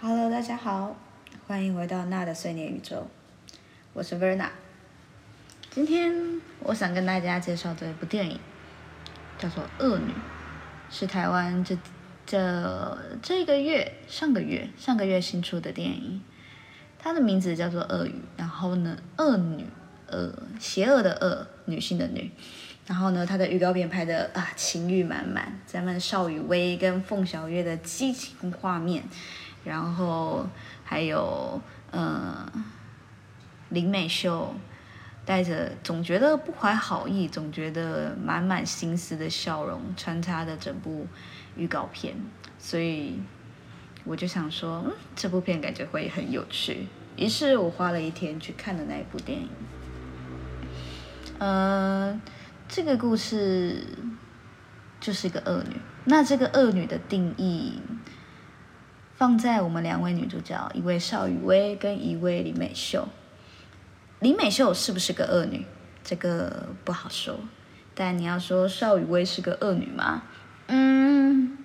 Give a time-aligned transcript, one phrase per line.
[0.00, 0.94] Hello，大家好，
[1.48, 3.08] 欢迎回到娜的碎念宇宙，
[3.92, 4.48] 我是 Verna。
[5.72, 8.38] 今天我想跟大家介绍的一部电影，
[9.40, 10.12] 叫做《恶女》，
[10.88, 11.76] 是台湾这
[12.24, 16.22] 这这个月上个月上个月新出的电影，
[16.96, 19.66] 它的名字叫做《恶语》，然后呢，恶女，
[20.06, 22.30] 呃，邪恶的恶，女性的女。
[22.86, 29.02] 然后呢，它的预告片拍的啊，情欲满满，咱们邵雨薇跟凤小岳的激情画面，
[29.64, 30.46] 然后
[30.84, 32.50] 还有呃
[33.68, 34.54] 林美秀
[35.24, 41.06] 带着总觉得不怀好意，总觉得满满心思的笑容穿插的整部
[41.56, 42.14] 预告片，
[42.58, 43.20] 所以
[44.04, 49.48] 我就想说，嗯，这部片感觉会很有趣，于是我花了一天去看的那一部电影，
[51.38, 52.20] 嗯。
[52.70, 53.82] 这个故事
[55.00, 55.76] 就是一个恶女。
[56.04, 57.80] 那这个恶女的定义，
[59.18, 63.08] 放在我们两位女主角，一位邵雨薇跟一位李美秀。
[64.20, 65.66] 李美秀是不是个恶女？
[66.04, 67.40] 这个不好说。
[67.96, 70.22] 但你要说邵雨薇是个恶女吗？
[70.68, 71.58] 嗯，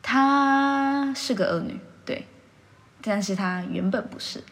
[0.00, 2.26] 她是个恶女，对。
[3.02, 4.42] 但是她原本不是。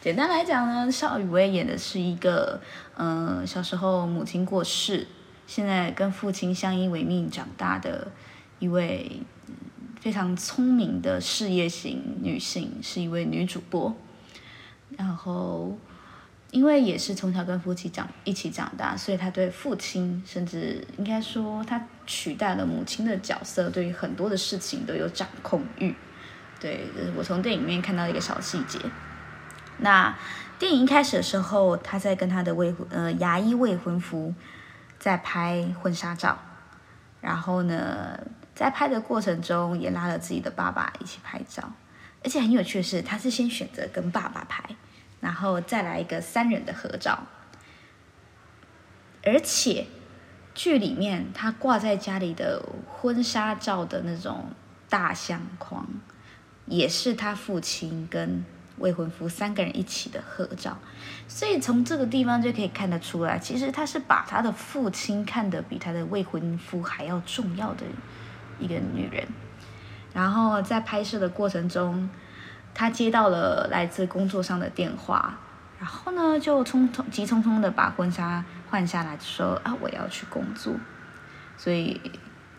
[0.00, 2.62] 简单来讲呢，邵雨薇演的是一个，
[2.96, 5.06] 嗯，小时候母亲过世，
[5.46, 8.10] 现在跟父亲相依为命长大的
[8.58, 9.20] 一位
[10.00, 13.94] 非常聪明的事业型女性，是一位女主播。
[14.98, 15.78] 然后，
[16.50, 25.94] 因为也是从小跟父亲长一起长大，所以她对父亲，甚至应该说她取代了母亲的角色，对于很多的事情都有掌控欲。
[26.58, 28.78] 对，我从电影里面看到一个小细节。
[29.78, 30.14] 那
[30.58, 34.34] 电影一开始的时候，他在跟他的未婚呃牙医未婚夫
[34.98, 36.38] 在拍婚纱照，
[37.20, 38.18] 然后呢，
[38.60, 41.72] 在拍的过程中也拉了自己的爸爸一起拍照，
[42.22, 44.62] 而且很有趣的是，他是先选择跟爸爸拍，
[45.18, 47.20] 然后再来一个三人的合照，
[49.24, 49.86] 而且
[50.54, 54.50] 剧里面他挂在家里的婚纱照的那种
[54.90, 55.88] 大相框，
[56.66, 58.44] 也是他父亲跟。
[58.76, 60.78] 未婚夫三个人一起的合照，
[61.28, 67.94] 所以从这个地方就可以看得出来，其实他是把他的父亲看得比他的未婚夫还要重要的人。
[68.60, 69.26] 一个女人。
[70.12, 72.08] 然后在拍摄的过程中，
[72.74, 75.38] 她接到了来自工作上的电话，
[75.78, 80.74] 然后呢就匆匆急匆匆的把婚纱换下来，说啊我要去工作。
[81.56, 82.00] 所以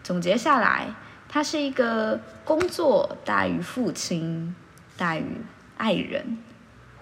[0.04, 0.94] 总结下来，
[1.30, 4.56] 他是一个工作大于父亲
[4.98, 5.38] 大于。
[5.78, 6.38] 爱人，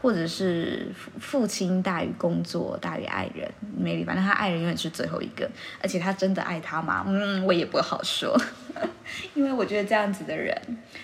[0.01, 0.87] 或者是
[1.19, 5.49] 父亲大于工作大于爱人，maybe 反正他爱人永远是最后一个，
[5.81, 7.03] 而且他真的爱他吗？
[7.07, 8.39] 嗯，我也不好说，
[9.35, 10.55] 因为我觉得这样子的人，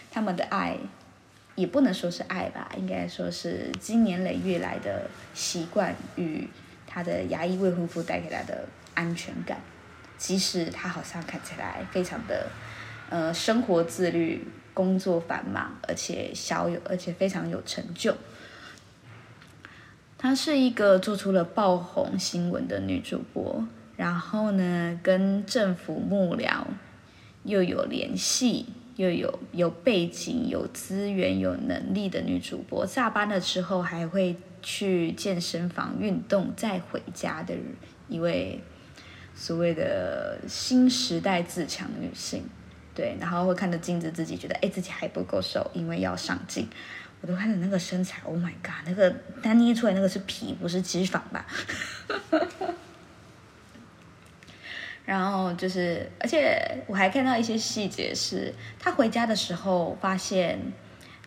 [0.10, 0.78] 他们的爱
[1.56, 6.48] 也不能说是爱吧，应该说是经年累月来的习惯与
[6.88, 9.60] 他的牙医未婚夫带给他的安全感，
[10.18, 12.48] 即使他好像看起来非常的
[13.10, 14.48] 呃生活自律。
[14.76, 18.14] 工作繁忙，而且小有，而且非常有成就。
[20.18, 23.64] 她是一个做出了爆红新闻的女主播，
[23.96, 26.64] 然后呢，跟政府幕僚
[27.44, 28.66] 又有联系，
[28.96, 32.88] 又有有背景、有资源、有能力的女主播。
[32.88, 37.54] 下班了之后还会去健身房运动，再回家的
[38.08, 38.62] 一位
[39.36, 42.44] 所谓的新时代自强女性。
[42.96, 46.66] 对，然后会看着镜子，自己觉得哎，自己还不够瘦，因为要上镜。
[47.26, 51.44] 我都看着那个身材，Oh my god，那个他捏出来那个是皮，不是脂肪吧？
[55.04, 56.56] 然后就是，而且
[56.86, 60.60] 我还看到一些细节，是他回家的时候发现，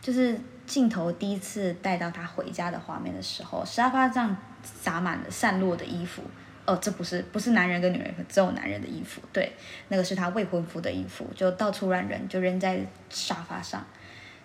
[0.01, 0.39] 就是
[0.69, 6.23] 镜头第一次带到他回家的画面的时候，沙发上洒满了散落的衣服。
[6.65, 9.21] 哦，这不是不是男人跟女人，只有男人的衣服。
[9.33, 9.53] 对，
[9.89, 13.85] 那个是他未婚夫的衣服，就到处乱扔，就扔在沙发上。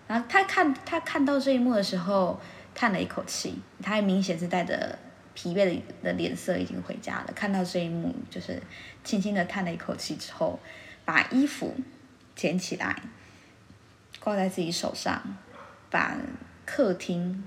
[0.06, 2.40] 然后他看他看到这一幕的时候，
[2.74, 3.58] 叹了一口气。
[3.82, 4.98] 他还明显是带着
[5.34, 7.32] 疲惫的的脸色，已经回家了。
[7.34, 8.62] 看到这一幕，就是
[9.02, 10.58] 轻轻的叹了一口气之后，
[11.04, 11.74] 把衣服
[12.34, 13.02] 捡起来，
[14.20, 15.22] 挂在自己手上，
[15.90, 16.16] 把
[16.64, 17.44] 客厅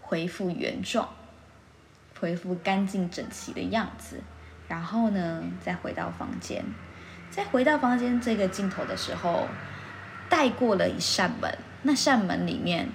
[0.00, 1.08] 恢复原状。
[2.20, 4.20] 恢复干净整齐的样子，
[4.66, 6.64] 然后呢，再回到房间，
[7.30, 9.46] 再回到房间这个镜头的时候，
[10.28, 12.88] 带过了一扇门，那扇门里面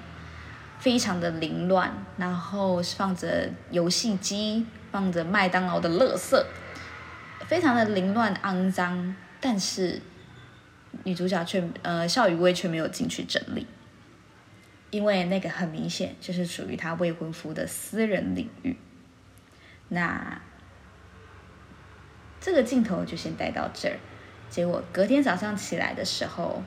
[0.79, 6.45] 非常的凌乱，然后放着游戏机，放着麦当劳的垃圾，
[7.47, 10.01] 非常的凌乱肮脏，但是
[11.03, 13.65] 女主角却呃邵雨薇却没有进去整理，
[14.91, 18.77] 因为那个很明显就是属于她未婚夫的私人领域。
[19.89, 20.41] 那
[22.39, 23.97] 这个镜头就先带到这儿。
[24.49, 26.61] 结果隔天早上起来的时候，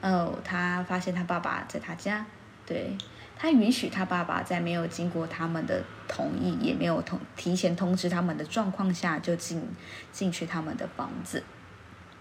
[0.00, 2.24] 哦，他发现他爸爸在他家，
[2.66, 2.96] 对
[3.36, 9.62] 他允许他爸爸在没有经过他们的同意，也没有通提前通知他们的状况下就进
[10.10, 11.42] 进去他们的房子，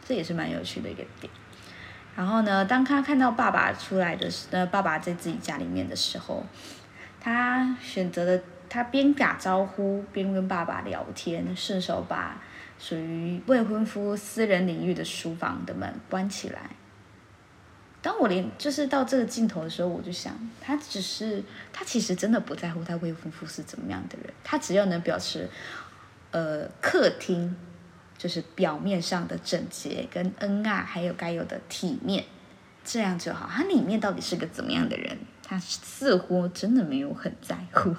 [0.05, 1.31] 这也是蛮有趣的一个点。
[2.15, 6.45] 然后呢，当他看到爸爸出来的时，呃，爸爸在自己家里面的时候，
[7.21, 12.41] 他选择了他边打招呼边跟爸爸聊天，顺手把。
[12.81, 16.61] 属于未婚夫私人领域的书房的门关起来。
[18.01, 21.43] 当我连就是到这个镜头的时候，我就想，他只是
[21.73, 25.49] 他其实真的不在乎他未婚夫是怎么样的人，他只要能表示，
[26.31, 27.55] 呃，客厅
[28.17, 32.23] 就是表面上的整洁跟恩爱，还有该有的体面，
[32.85, 33.49] 这样就好。
[33.51, 37.93] 他里面到底是个怎么样的人，他似乎真的没有很在乎，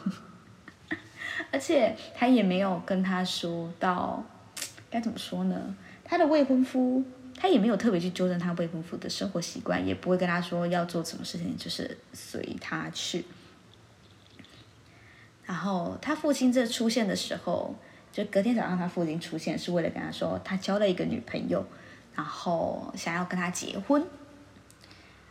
[1.52, 4.24] 而且他也没有跟他说到。
[4.90, 5.76] 该怎么说呢？
[6.02, 7.04] 他的未婚夫，
[7.36, 13.24] 他也没有特别去纠正他未婚夫的生活习惯，也不会跟他说要做什么事情，就是随他去。
[15.44, 17.74] 然后他父亲这出现的时候，
[18.12, 21.64] 就隔天早上他父亲出现是为了跟他说他交了一个女朋友，
[22.14, 24.06] 然后想要跟他结婚。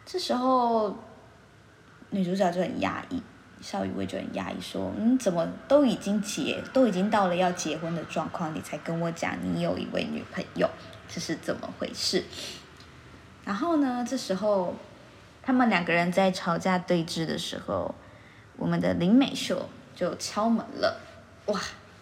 [0.06, 0.98] 这时候
[2.10, 3.22] 女主角就很压抑。
[3.62, 10.66] 邵雨薇就很压抑，说：“嗯，怎么都已经结，都已经到了要结婚的状况，你才跟我讲你有一位女朋友，
[11.10, 12.24] 这是怎么回事？”
[13.44, 14.76] 然后呢，这时候
[15.42, 17.94] 他们两个人在吵架对峙的时候，
[18.56, 21.02] 我们的林美秀就敲门了。
[21.48, 21.60] 哇，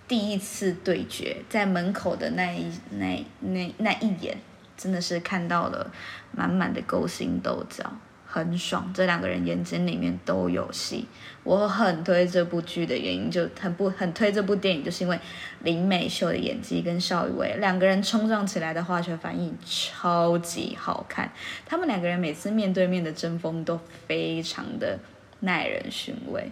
[0.07, 4.37] 第一次对决，在门口的那一那那那一眼，
[4.75, 5.89] 真的是看到了
[6.31, 7.89] 满满的勾心斗角。
[8.37, 11.07] 很爽，这两个人眼睛里面都有戏。
[11.43, 15.19] 我很推这部剧的原因，就很不很推这部电影，就是因为
[15.63, 21.31] 林美秀的演技跟邵雨薇两个人冲撞起来的化学反应超级好看。
[21.65, 24.99] 他们两个人每次面对面的争锋都非常的
[25.39, 26.51] 耐人寻味。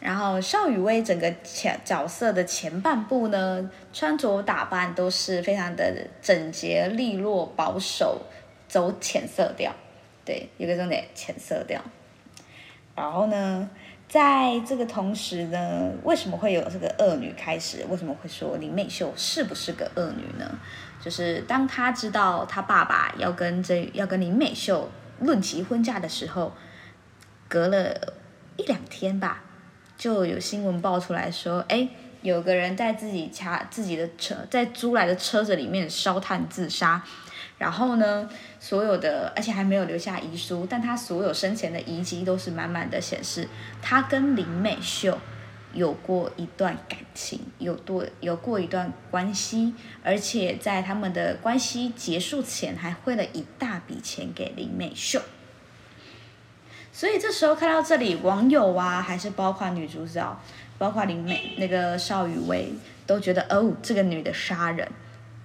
[0.00, 8.22] 然后邵雨薇整个前角色的前半部呢，穿着打扮都是非常的整洁利落、保守。
[8.70, 9.74] 走浅色调，
[10.24, 11.82] 对，有个重点，浅色调。
[12.94, 13.68] 然后呢，
[14.08, 17.84] 在这个同时呢，为什么会有这个恶女开始？
[17.88, 20.56] 为什么会说林美秀是不是个恶女呢？
[21.02, 24.88] 就是当他知道他爸爸要跟这要跟林美秀
[25.18, 26.52] 论及婚嫁的时候，
[27.48, 28.14] 隔了
[28.56, 29.42] 一两天吧，
[29.96, 31.88] 就有新闻爆出来说，哎，
[32.22, 37.02] 有个人在自己家自己的车，在租来的车子里面烧炭自杀。
[37.60, 38.26] 然后呢，
[38.58, 43.46] 所有的，而且还没有留下遗书，但他所有生前的遗迹都是满满的显示，
[43.82, 45.18] 他跟林美秀
[45.74, 55.20] 有过一段感情，有多有过一段关系，而且在他们的关系结束前，还汇了一大笔钱给林美秀。
[56.90, 60.40] 所以这时候看到这里，网友啊，还是包括女主角，
[60.78, 62.72] 包括林美那个邵雨薇，
[63.06, 64.90] 都觉得哦，这个女的杀人。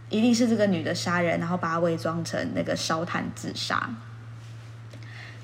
[0.09, 3.89] 一定是这个女的杀人，然后把她伪装成那个烧炭自杀。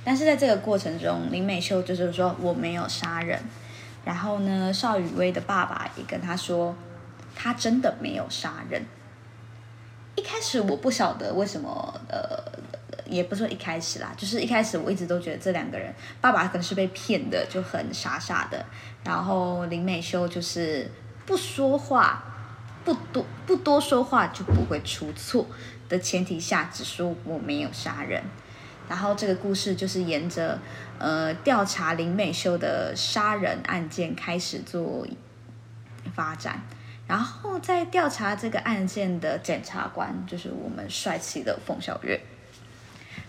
[0.03, 3.39] 但是在这个过程中，林美秀就是说我没有杀人。
[4.03, 6.75] 然后呢，邵雨薇的爸爸也跟他说，
[7.35, 8.83] 他真的没有杀人。
[10.15, 12.43] 一开始我不晓得为什么，呃，
[13.05, 18.65] 也不说一开始啦，就是一开始我一直都觉得这两个人，爸爸可能是被骗的，就很傻傻的。
[19.03, 20.89] 然后林美秀就是
[21.25, 22.23] 不说话。
[22.83, 25.47] 不多不多说话就不会出错
[25.87, 28.23] 的前提下，只说我没有杀人。
[28.89, 30.59] 然后这个故事就是沿着
[30.99, 35.07] 呃调查林美秀的杀人案件开始做
[36.13, 36.61] 发展。
[37.07, 42.19] 然后在调查这个案件的检察官就是我们帅气的凤小岳。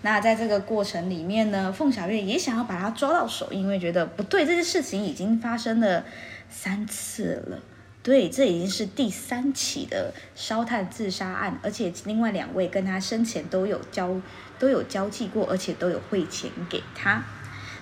[0.02, 6.04] 那在这个过程里面呢，凤小岳也想要把他抓到手，因为觉得不对，这件事情已经发生了
[6.49, 7.59] 三次了。
[8.02, 14.21] 对，这已经是第三起的烧炭自杀案，而且另外两位跟他生前都有交
[14.59, 17.23] 都有交际过，而且都有汇钱给他，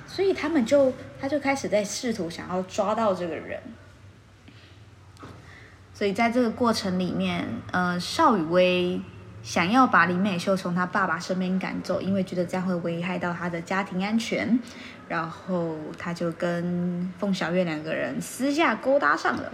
[0.07, 3.59] 所以他们就他就开始在试图想要抓到这个人。
[5.95, 9.01] 所以在这个过程里面，呃，邵雨薇
[9.43, 14.59] 想要把林美秀从他爸爸身边赶走，因为觉得这样会危害到他的家庭安全，
[15.09, 19.51] 然后他就跟凤小月两个人私下勾搭上了。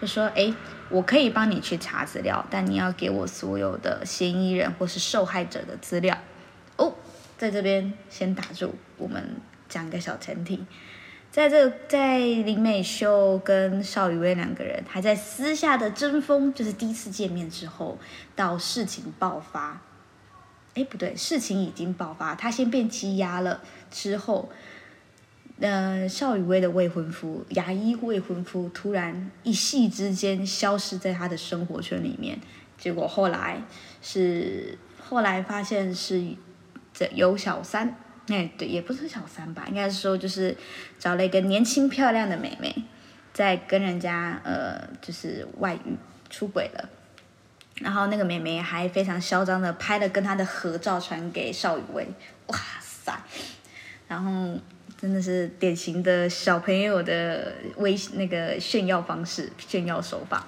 [0.00, 0.52] 就说：“哎，
[0.90, 6.16] 我可以帮你去查资料，但你要给我所有的嫌疑人或是受害者的资料。”
[6.76, 6.94] 哦，
[7.38, 9.36] 在这边先打住，我们
[9.68, 10.64] 讲个小前提。
[11.30, 17.98] 在这，在林美秀跟邵雨薇两个人还在私下的争锋，就是第一次见面之后，
[18.34, 19.80] 到事情爆发，
[20.74, 23.60] 哎，不对，事情已经爆发，他先变积压了，
[23.90, 24.50] 之后，
[25.60, 32.38] 呃，邵雨薇的未婚夫，牙医未婚夫，突然一夕之间消失在他的生活圈里面，
[32.76, 33.62] 结果后来
[34.02, 36.22] 是后来发现是
[36.92, 37.96] 这有小三。
[38.28, 40.56] 哎，对，也不是小三吧，应该是说就是
[40.98, 42.74] 找了一个年轻漂亮的妹妹，
[43.32, 45.96] 在跟人家呃就是外遇
[46.28, 46.88] 出轨了，
[47.76, 52.08] 然后那个妹妹还非常嚣张的拍了跟他的合照传给邵雨薇，
[52.48, 53.16] 哇塞，
[54.08, 54.58] 然后
[55.00, 60.46] 真的是典型的小朋友的微那个炫耀方式、炫耀手法。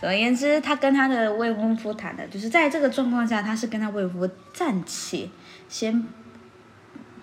[0.00, 5.28] 总而言之，他跟他的未婚夫谈的，就是在这个状况下，他是跟他未婚夫暂且
[5.68, 6.06] 先。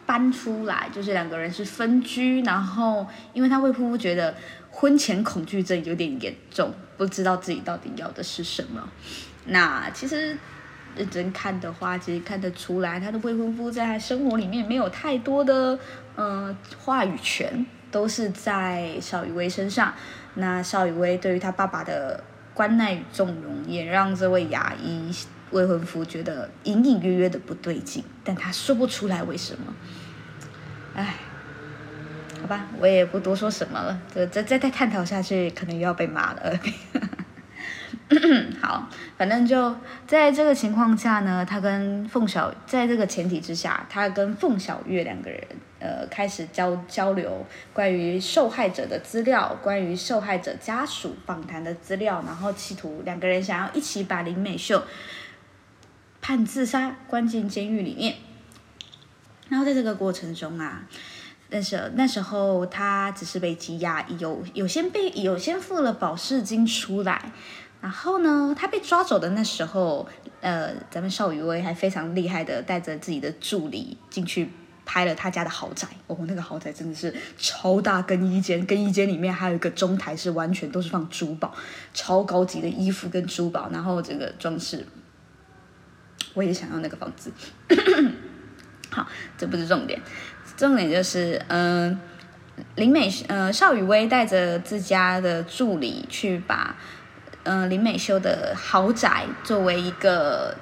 [0.05, 4.33] 搬出来，就是两个人是分居，然后因为他未婚夫觉得
[4.71, 8.89] 婚前恐惧症有点严重，不知道自己到底要的是什么。
[9.47, 10.37] 那其实
[10.97, 15.77] 认真看的话，其实看得出来，他的未婚夫在他生活里面没有太多的
[16.15, 19.93] 嗯话语权，都是在邵雨薇身上。
[20.35, 22.23] 那邵雨薇对于他爸爸的
[22.53, 25.15] 关爱与纵容，也让这位牙医。
[25.51, 29.73] 未婚夫觉得隐隐约约的不对劲，但他说不出来为什么。
[30.93, 31.15] 唉，
[32.41, 33.97] 好吧，我也不多说什么了。
[34.13, 36.59] 这再再再探讨下去，可能又要被骂了。
[38.61, 38.87] 好，
[39.17, 39.75] 反正就
[40.07, 45.41] 在这个情况下呢，他跟凤小，在这个前提之下，他跟凤小月两个人，
[45.79, 54.81] 呃，开始交交流关于受害者的资料，关于受害者家属访谈的资料，然后企图两个人想要一起把林美秀。
[56.21, 58.15] 判自杀，关进监狱里面。
[59.49, 60.83] 然后在这个过程中啊，
[61.49, 67.33] 但是那时候他只是被羁押，有有先被有先付了保释金出来。
[67.81, 70.07] 然后呢，他被抓走的那时候，
[70.41, 74.49] 呃，咱们邵雨薇还非常厉害的带着自己的助理进去
[74.85, 75.87] 拍了他家的豪宅。
[76.07, 81.53] 哦，那个豪宅真的是超大更衣间，更衣间里面还有一个中台，是完全都是放珠宝，
[81.93, 84.85] 超高级的衣服跟珠宝，然后整个装饰。
[86.33, 87.31] 我也想要那个房子。
[88.89, 89.07] 好，
[89.37, 90.01] 这不是重点，
[90.55, 91.99] 重点就是，嗯，
[92.75, 96.75] 林美，呃，邵雨薇带着自家的助理去把，
[97.49, 100.53] 嗯，林美秀的豪宅作为一个，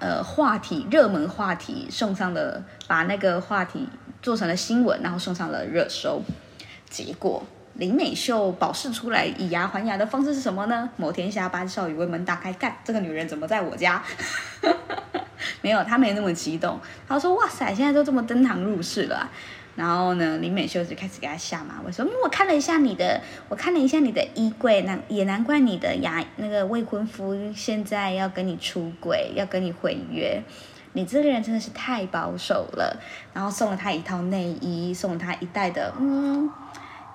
[0.00, 3.88] 呃，话题热门话题送上了，把那个话题
[4.20, 6.20] 做成了新闻，然后送上了热搜。
[6.90, 10.90] 结果林美秀保释出来，以牙还牙的方式是什么呢？
[10.96, 14.02] 某天下班，邵雨薇门打开，干，这个女人怎么在我家？
[15.62, 16.80] 没有，她没那么激动。
[17.06, 19.30] 她说：“哇塞，现在都这么登堂入室了。”
[19.76, 30.42] 然后呢，林美秀就开始给他下马威，说：“我看了一下你的，我看了一下你的衣柜，难也难怪你的牙那个未婚夫现在要跟你出轨，要跟你毁约。
[30.92, 33.00] 你这个人真的是太保守了。”
[33.34, 36.50] 然后送了他一套内衣，送了他一袋的嗯。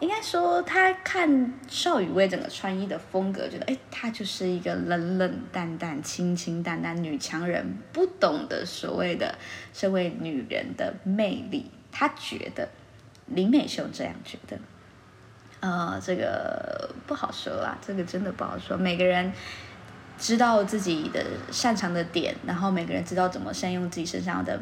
[0.01, 9.36] 应该说，他看邵雨薇整个穿衣的风格，觉得哎，她就是一个冷冷淡淡、清清淡淡女强人，不懂得所谓的
[9.74, 11.70] 身为女人的魅力。
[12.00, 12.70] 他觉得
[13.25, 14.58] 林美秀这样觉得，
[15.60, 18.77] 呃，这个不好说啦，这个真的不好说。
[18.77, 19.29] 每个人
[20.18, 24.58] 知道自己的擅长的点，然后每个人知道怎么善用自己身上的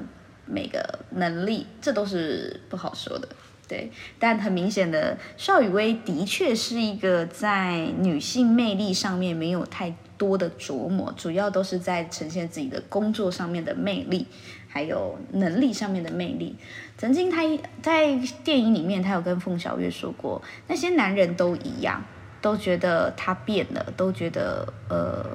[0.48, 3.28] 每个能力，这都是不好说的。
[3.68, 14.26] 对，但很明显的，邵雨薇的确是一个在女性魅力上面没有太多的琢磨，主要都是在呈现自己的工作上面的魅力，
[14.68, 16.56] 还有能力上面的魅力。
[16.98, 17.44] 曾经他
[17.82, 22.04] 在电影里面，他有跟凤小岳说过，那些男人都一样，
[22.42, 25.26] 都觉得他变了，都觉得呃，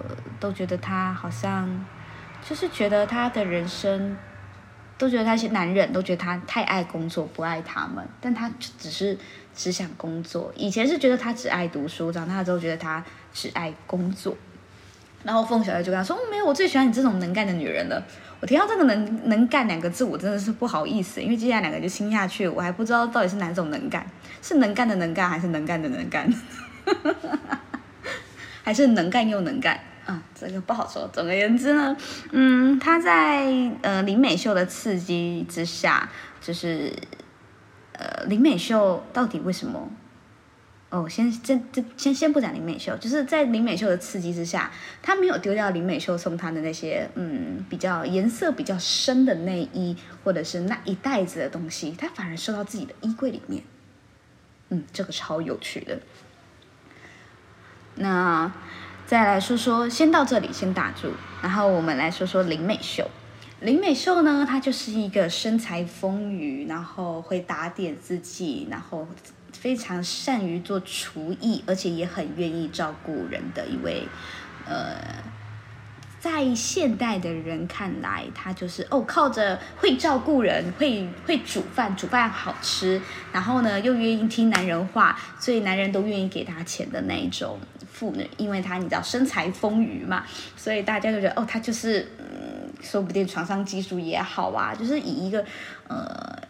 [0.40, 1.84] 都觉得他好像，
[2.46, 4.16] 就是觉得他的人生。
[4.98, 9.18] 都觉得那些男人都觉得他太爱工作，不爱他们，但他只是
[9.52, 10.52] 只想工作。
[10.54, 14.36] 以前是觉得他只爱读书，长大之后觉得他只爱工作。
[15.24, 18.00] 然后凤小月就跟他说：“没有，我最喜欢你这种能干的女人了。”
[18.42, 24.04] 我听到这个“能能干”两个字，我真的是不好意思，因为接下来两个就亲下去，我还不知道到底是哪种能干，
[24.42, 26.28] 是能干的能干，还是能干的能干，
[28.64, 29.78] 还是能干又能干。
[30.06, 31.08] 啊，这个不好说。
[31.12, 31.96] 总而言之呢，
[32.32, 33.46] 嗯，他在
[33.82, 36.08] 呃林美秀的刺激之下，
[36.40, 36.92] 就是
[37.92, 39.88] 呃林美秀到底为什么
[40.92, 44.70] 哦，先这这先先不讲林美秀，就是在林美秀的刺激之下，
[45.00, 53.62] 他没有丢掉林美秀送他的那些嗯比较颜色比较深的内衣，或者是那一袋子的东西，他反而收到自己的衣柜里面。
[54.68, 55.98] 嗯，这个超有趣的。
[57.94, 58.52] 那
[59.06, 63.10] 再来说说，先到这里先打住，然后我们来说说林美秀。
[63.60, 69.08] 林美秀呢，她就是一个身材丰腴，然后会打点自己，然后。
[69.62, 74.02] 非常善于做厨艺，而且也很愿意照顾人的一位，
[74.66, 74.96] 呃，
[76.18, 83.00] 在现代的人看来，他就是哦，靠着会照顾人，会会煮饭，煮饭好吃，
[83.32, 87.56] 然后呢又愿意听男人话，所以男人都愿意给他钱的那一种
[87.88, 90.24] 妇女，因为她你知道身材丰腴嘛，
[90.56, 95.44] 所以大家就觉得哦，她就是嗯，说不定床上技术也好啊，就是以一个
[95.86, 96.41] 呃。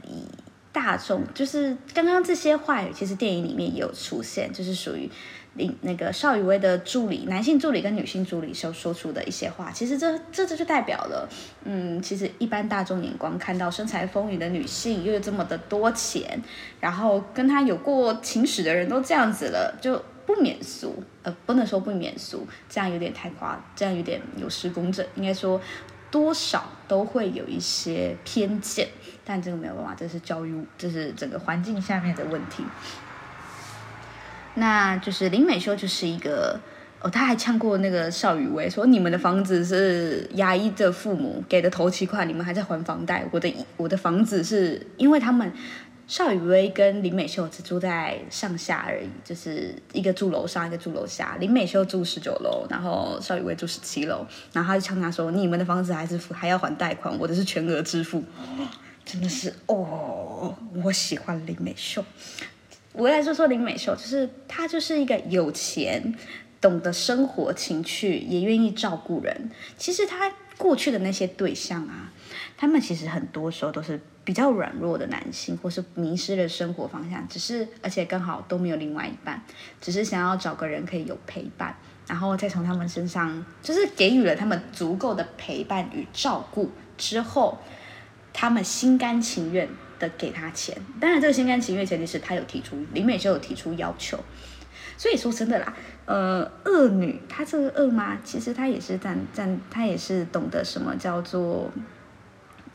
[0.72, 5.08] 大众就是刚刚这些话语，其实电影里面也有出现，就是属于
[5.54, 9.70] 林那个邵雨薇的助理，男性助理跟女性助理所说出的一些话。
[9.70, 11.28] 其实这这这就代表了，
[11.64, 16.42] 嗯，其实一般大众眼光看到身材丰腴的女性又有这么的多钱，
[16.80, 21.02] 然后跟她有过情史的人都这样子了，就不免俗。
[21.22, 25.06] 呃，不能说不免俗，这样有点太夸，这样有点有失公正。
[25.14, 25.60] 应该说
[26.12, 28.86] 多少都会有一些偏见。
[29.24, 32.62] 但这个没有办法，这是教育，这是整个环境下面的问题。
[34.54, 36.60] 那就是林美秀就是一个
[37.00, 43.26] 哦，他还呛过那个邵雨薇，说你们的房子是牙医的父母给的头期款，你们还在还房贷。
[43.30, 45.52] 我的我的房子是因为他们
[46.12, 51.38] 邵雨薇跟林美秀只住在上下而已，就是一个住楼上，一个住楼下。
[51.40, 58.22] 林美秀住十九楼，然后邵雨薇住十七楼，然后他就呛他说：“你们的房子还是还要还贷款，我的是全额支付。
[59.06, 60.54] ”真的是哦，
[60.84, 62.04] 我喜欢林美秀。
[62.92, 66.14] 我来说说林美秀，就是她就是一个有钱、
[66.60, 69.50] 懂得生活情趣，也愿意照顾人。
[69.78, 72.12] 其实她过去的那些对象啊，
[72.62, 79.42] 他们其实很多时候都是比较软弱的男性，或是迷失了生活方向，只是而且刚好都没有另外一半，
[79.80, 81.74] 只是想要找个人可以有陪伴，
[82.06, 87.58] 然后再从他们身上就是给予了他们足够的陪伴与照顾之后。
[88.34, 94.18] 他们心甘情愿的给他钱，当然这个心甘情愿前提是他有提出林美秀有提出要求，
[94.96, 101.70] 所以说真的啦，呃，恶女她这个恶妈其实她也是占占，她也是懂得什么叫做，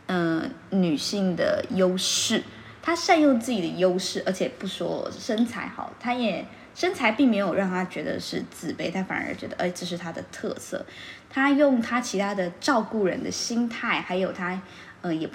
[0.08, 2.44] 嗯，女性的优势，
[2.82, 10.86] 她善用自己的优势，而且不说身材好，她也身材并没有让她觉得是自卑，她反而觉得哎这是她的特色，
[11.30, 14.62] 她用她其他的照顾人的心态，还有她
[15.02, 15.30] 呃也。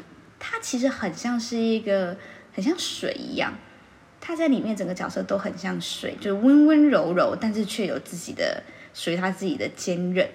[0.44, 2.16] 她其实很像是一个，
[2.52, 3.54] 很像水一样，
[4.20, 8.60] 他在里面整个角色都很像水，就温温柔柔，但是却有自己的
[8.92, 10.28] 属于他自己的坚韧。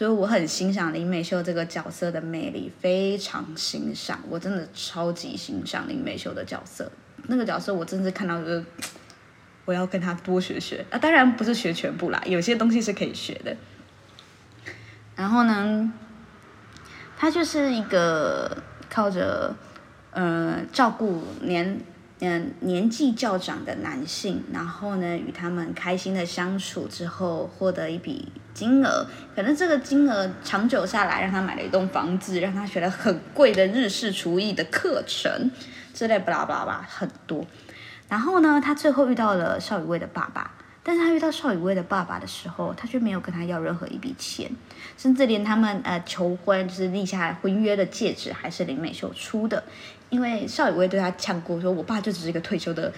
[0.00, 6.90] 所以我很欣赏林美秀这个角色的魅力，非常欣赏，我真的超级欣赏林美秀的角色。
[7.26, 8.64] 那个角色我真是看到就是，
[9.66, 10.98] 我要跟他多学学啊！
[10.98, 13.54] 当然不是学全部啦，有些东西是可以学的。
[15.14, 15.92] 然后呢，
[17.18, 18.56] 他就是一个。
[18.88, 19.54] 靠着，
[20.12, 21.80] 呃，照顾年，
[22.18, 35.50] 嗯，年纪较长的男性，然后呢，与他们开心的相处之后，获得一笔金额，可能这个金额长久下来，让他买了一栋房子，让他学了很贵的日式厨艺的课程，
[35.94, 37.46] 之类巴拉巴拉巴很多。
[38.06, 40.50] 然后呢，他最后遇到了邵雨薇的爸爸。
[40.82, 44.50] 但是他遇到邵雨薇的爸爸的时候，他却没有跟他要任何一笔钱，
[44.96, 49.62] 甚至连他们呃求婚就是立下婚约的戒指还是林美秀出的，
[50.10, 52.92] 因为邵雨薇对他呛过，说我爸就只是一个退休的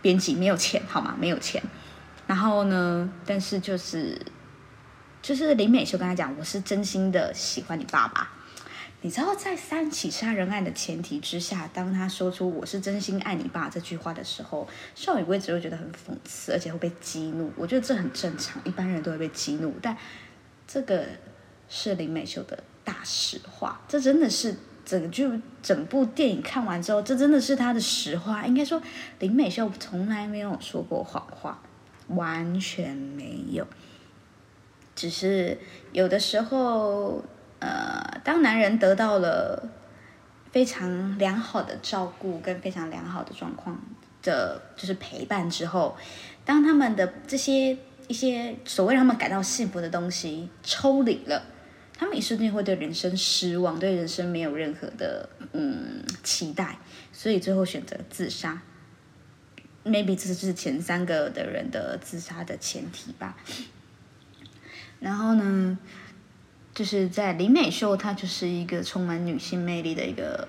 [0.00, 1.14] 编辑，没有钱好吗？
[1.18, 1.62] 没有钱。
[2.26, 4.20] 然后呢，但是就是
[5.20, 8.32] 就是林美秀跟他讲，我是真心的喜欢你爸爸。
[9.00, 17.52] 你知道，在三起杀人案的前提之下，当他说出“我是真心爱你爸”这句话的时候，邵雨薇只会觉得很讽刺，而且会被激怒。
[17.56, 19.72] 我觉得这很正常，一般人都会被激怒。
[19.80, 19.96] 但
[20.66, 21.04] 这个
[21.68, 25.30] 是林美秀的大实话，这真的是整剧
[25.62, 28.44] 整部电影看完之后，这真的是她的实话。
[28.44, 28.82] 应该说，
[29.20, 31.62] 林美秀从来没有说过谎话，
[32.08, 33.64] 完全没有。
[34.98, 35.56] 只是
[35.92, 37.24] 有的时候。
[37.60, 39.68] 呃，当男人得到了
[40.52, 43.76] 非常良好的照顾跟非常良好的状况
[44.22, 45.96] 的，就是陪伴之后，
[46.44, 51.42] 当他们的这些一些所谓让他们感到幸福的东西抽离了，
[51.98, 56.78] 他们一瞬间会对人生失望，对人生没有任何的嗯期待，
[57.12, 58.62] 所以最后选择自杀。
[59.84, 63.36] maybe 这是前三个的人的自杀的前提吧。
[65.00, 65.78] 然后呢，
[66.74, 70.48] 就是在林美秀，她就是一个充满女性魅力的一个，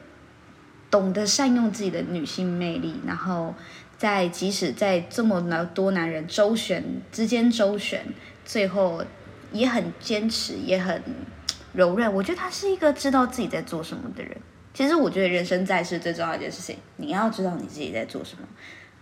[0.90, 3.54] 懂得善用自己的女性魅力，然后
[3.98, 5.40] 在即使在这么
[5.74, 8.04] 多男人周旋之间周旋，
[8.44, 9.06] 最后
[9.52, 11.00] 也很坚持，也很
[11.74, 12.12] 柔韧。
[12.12, 14.36] 我觉得她是一个知道自己在做什么的人。
[14.74, 18.48] 其实我觉得人生在世最重要一件事情，你要知道你自己在做什么，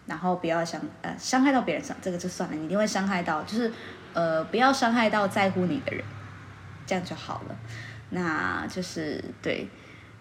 [0.05, 3.71] 然后不要想呃伤害到别人上，这个就算了，你一定会伤害到，就是。
[4.17, 6.03] 呃，不要伤害到在乎你的人，
[6.87, 7.55] 这样就好了。
[8.09, 9.67] 那就是对，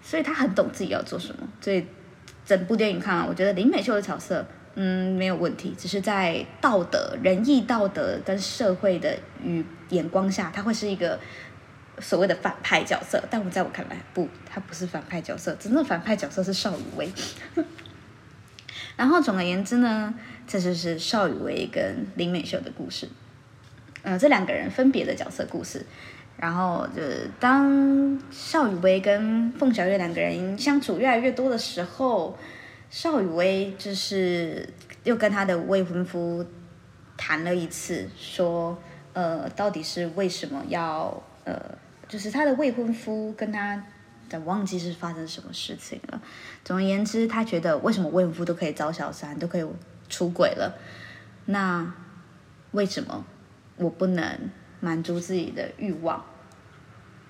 [0.02, 1.48] 所以他很懂自己要做什么。
[1.62, 1.86] 所以
[2.44, 11.18] 整部电影看完，我觉得林美秀的角色，嗯，没有问题，只是在道德、仁义、道德跟社会的与眼光下，他会是一个
[11.98, 13.24] 所谓的反派角色。
[13.30, 17.10] 但我在我看来，不，他不是反派角色，真正反派角色是邵雨薇。
[18.94, 20.12] 然后总而言之呢，
[20.46, 23.08] 这就是邵雨薇跟林美秀的故事。
[24.08, 25.84] 嗯，这两个人分别的角色故事，
[26.36, 32.38] 然后就是当邵雨薇跟凤小岳两个人相处越来越多的时候，
[32.88, 36.46] 邵雨薇就是又跟他的未婚夫
[37.16, 38.78] 谈了一次，说
[39.12, 41.60] 呃，到底是为什么要呃，
[42.06, 43.82] 就是他的未婚夫跟他，
[44.28, 46.22] 但忘记是发生什么事情了。
[46.62, 49.66] 总而言之，他觉得为什么未婚夫都可以找小三，都可以
[50.08, 50.78] 出轨了，
[51.46, 51.92] 那
[52.70, 53.24] 为什么？
[53.78, 56.24] 我不能满足自己的欲望，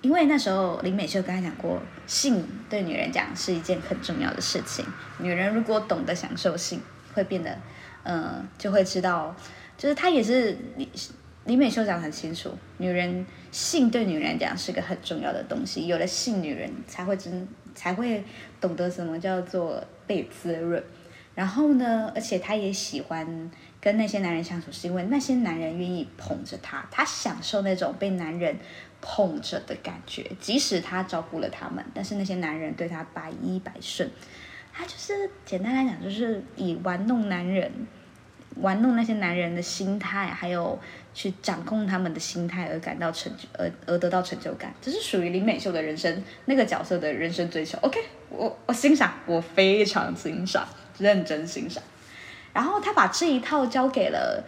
[0.01, 4.85] 因为那时候林美秀跟他讲过，性对女人讲是一件很重要的事情。
[5.19, 6.81] 女人如果懂得享受性，
[7.15, 7.59] 会变得，
[8.05, 9.35] 嗯，就会知道，
[9.77, 10.89] 就是她也是李
[11.47, 18.23] 林美秀讲很清楚，女人性对女人讲是个很重要的东西，有了性，女人才会真才会
[18.61, 20.83] 懂得什么叫做被滋润。
[21.35, 23.51] 然后呢，而且她也喜欢。
[23.81, 28.57] 跟那些男人相处，是因为那些男人愿意捧着她，她享受那种被男人
[29.01, 30.31] 捧着的感觉。
[30.41, 34.11] 即使她照顾了他们，但是那些男人对她百依百顺。
[34.73, 37.71] 她就是简单来讲，就是以玩弄男人、
[38.57, 40.79] 玩弄那些男人的心态，还有
[41.15, 44.75] 去掌控他们的心态而感到成就，而而得到成就感。
[44.83, 47.79] 这是属于林美秀的人生那个角色的人生追求。
[47.83, 50.67] OK，我我欣赏，我非常欣赏，
[50.99, 51.83] 认真欣赏。
[52.57, 54.43] 然后他把这一套交给了，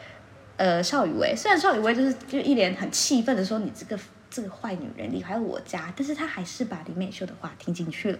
[0.57, 1.37] 呃，邵雨薇。
[1.37, 8.19] 虽然邵雨薇就是就一脸很气愤的说：“你这个这个坏女人离开我家。”但是他还是把林美秀的话听进去了。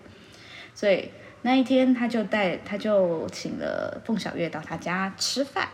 [0.75, 5.67] 所以那一天，他就带他就请了凤小岳到他家吃饭、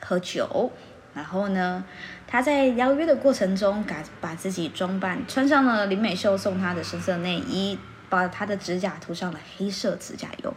[0.00, 0.72] 喝酒。
[1.12, 1.84] 然后呢，
[2.26, 10.54] 他在邀约的过程中，把把自己装扮穿上了林美秀送他的深色内衣，把他的指甲涂上了黑色指甲油。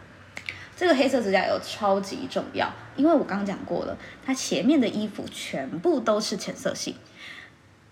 [0.76, 6.94] 这个黑色指甲油超级重要，因为我刚刚讲过了，它前面的衣服全部都是浅色系，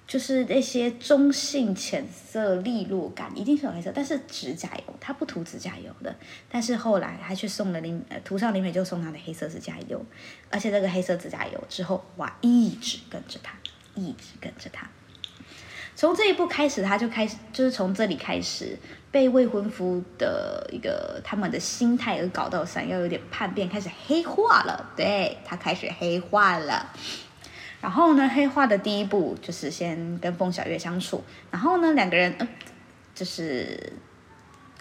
[0.06, 6.14] 就是那些中性浅色利落感一定是有黑色，但是指甲油它不涂指甲油的，
[6.50, 10.04] 但是后来他去送了林呃涂上林美就送他的黑色指甲油，
[10.50, 13.56] 而且这个黑色指甲油之后哇一直跟着他，
[13.94, 14.86] 一直跟着他。
[15.96, 18.76] 从这一步开始，他就开始，就是从这里开始
[19.10, 24.90] 被未婚夫的一个他们的心态而搞到想要有点叛变，开始黑化了。
[24.96, 26.90] 对他开始黑化了。
[27.80, 32.48] 然后呢，黑化的第一步就是先跟凤小月相处，然后呢，两个人呃，
[33.14, 33.92] 就是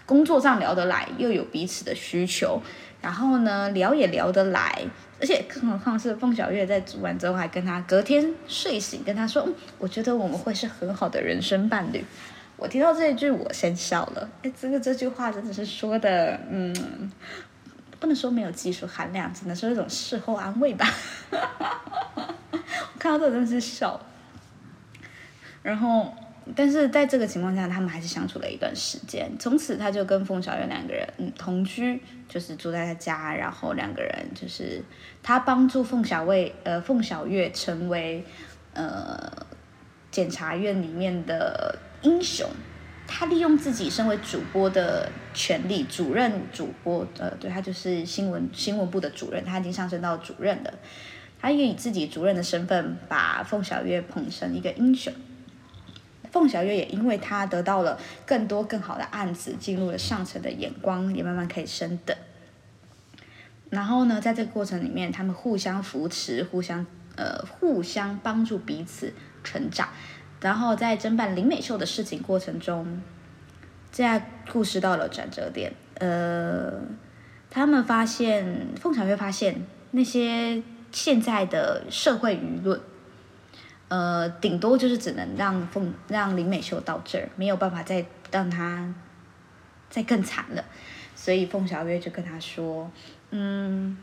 [0.05, 2.61] 工作上聊得来，又有彼此的需求，
[3.03, 4.83] 然后呢，聊也聊得来。
[5.19, 12.03] 而且更何况是凤小岳在煮完之后，还跟他隔天睡醒跟他说：“，我觉得我们会是很好的人生伴侣。”
[12.57, 14.29] 我听到这一句，我先笑了。
[14.41, 17.11] 哎，这个这句话真的是说的，嗯，
[17.99, 20.87] 不能说没有技术含量，只能说一种事后安慰吧。
[21.31, 23.99] 我看到这真的是笑。
[25.61, 26.13] 然后。
[26.55, 29.31] 但是在这个情况下，他们还是相处了一段时间。
[29.39, 33.33] 从此，他就跟凤小月两个人嗯同居，就是住在他家。
[33.33, 34.83] 然后两个人就是
[35.21, 38.23] 他帮助凤小卫呃凤小月成为
[38.73, 39.31] 呃
[40.11, 42.47] 检察院里面的英雄。
[43.07, 50.73] 他利用自己身为主播的权利，主任主播呃对他就是新闻新闻部的主任，他已经上升到主任了。
[51.39, 55.13] 他也以自己主任的身份，把凤小月捧成一个英雄。
[56.33, 62.17] 凤小月也因为他得到了更多更好的案子，进入了上层的眼光，也慢慢可以升等。
[63.69, 69.89] 然后呢，在这个过程里面，他们互相扶持，互相呃互相帮助彼此成长。
[70.41, 73.01] 然后在侦办林美秀的事情过程中，
[73.91, 74.19] 这样
[74.51, 75.71] 故事到了转折点。
[75.99, 76.81] 呃，
[77.51, 82.81] 他们发现凤小月发现那些现在的社会舆论，
[83.93, 88.91] 呃，顶多就是只能让凤让林美秀到这儿，没有办法再让她
[89.87, 90.65] 再更惨了。
[91.15, 92.89] 所以凤小岳就跟他说
[93.29, 93.95] ：“嗯，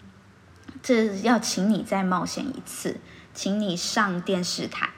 [0.80, 3.00] 这要请你再冒险一次，
[3.34, 4.90] 请你上电视台，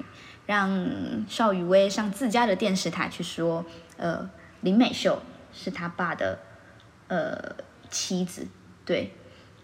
[0.44, 3.64] 让邵雨薇上自家的电视台去说，
[3.96, 4.28] 呃，
[4.60, 5.22] 林美秀
[5.54, 6.38] 是他爸的
[7.08, 7.56] 呃
[7.88, 8.46] 妻子，
[8.84, 9.14] 对，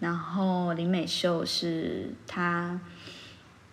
[0.01, 2.81] 然后林美秀是他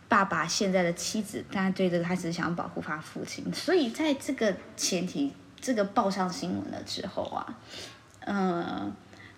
[0.07, 7.57] 爸爸现在的妻子，但对这个他只是想保护他父亲，所以在这个前提，这个报上新闻了之后啊。”
[8.27, 8.91] 嗯，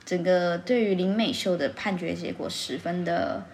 [0.06, 3.46] 整个对于林美秀的判决结果十分的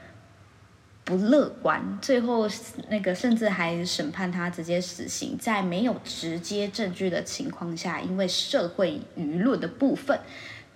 [1.03, 2.47] 不乐观，最后
[2.89, 10.19] 那个甚至还审判他直接死刑，在没有直接证据的情况下，因为社会舆论的部分，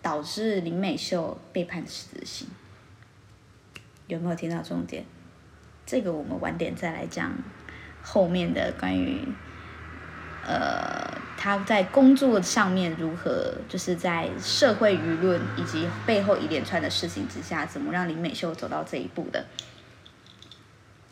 [0.01, 2.47] 导致林美秀被判死刑。
[4.07, 5.05] 有没有听到重点？
[5.87, 7.31] 这个我们晚点再来讲
[8.03, 9.27] 后面的关于。
[10.49, 11.05] 呃，
[11.37, 19.45] 他在工作上面如何，就是在社会舆论以及背后一连串的事情之下，怎么让林美秀走到这一步的？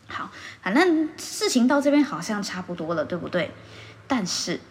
[0.07, 3.51] 好，反正事情到这边好像差不多了，对不对？
[4.07, 4.61] 但是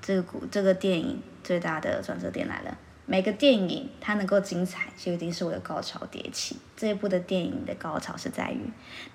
[0.00, 2.78] 这个这个电影最大的转折点来了，
[3.10, 6.56] 每个电影它能够精彩，就一定是为了高潮迭起。
[6.76, 8.60] 这一部的电影的高潮是在于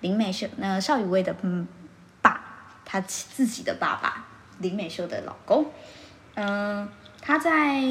[0.01, 1.65] 林美秀，那邵雨薇的嗯
[2.21, 2.43] 爸，
[2.83, 4.27] 他自己的爸爸。
[4.59, 5.65] 林美秀的老公，
[6.33, 6.87] 嗯，
[7.21, 7.81] 他在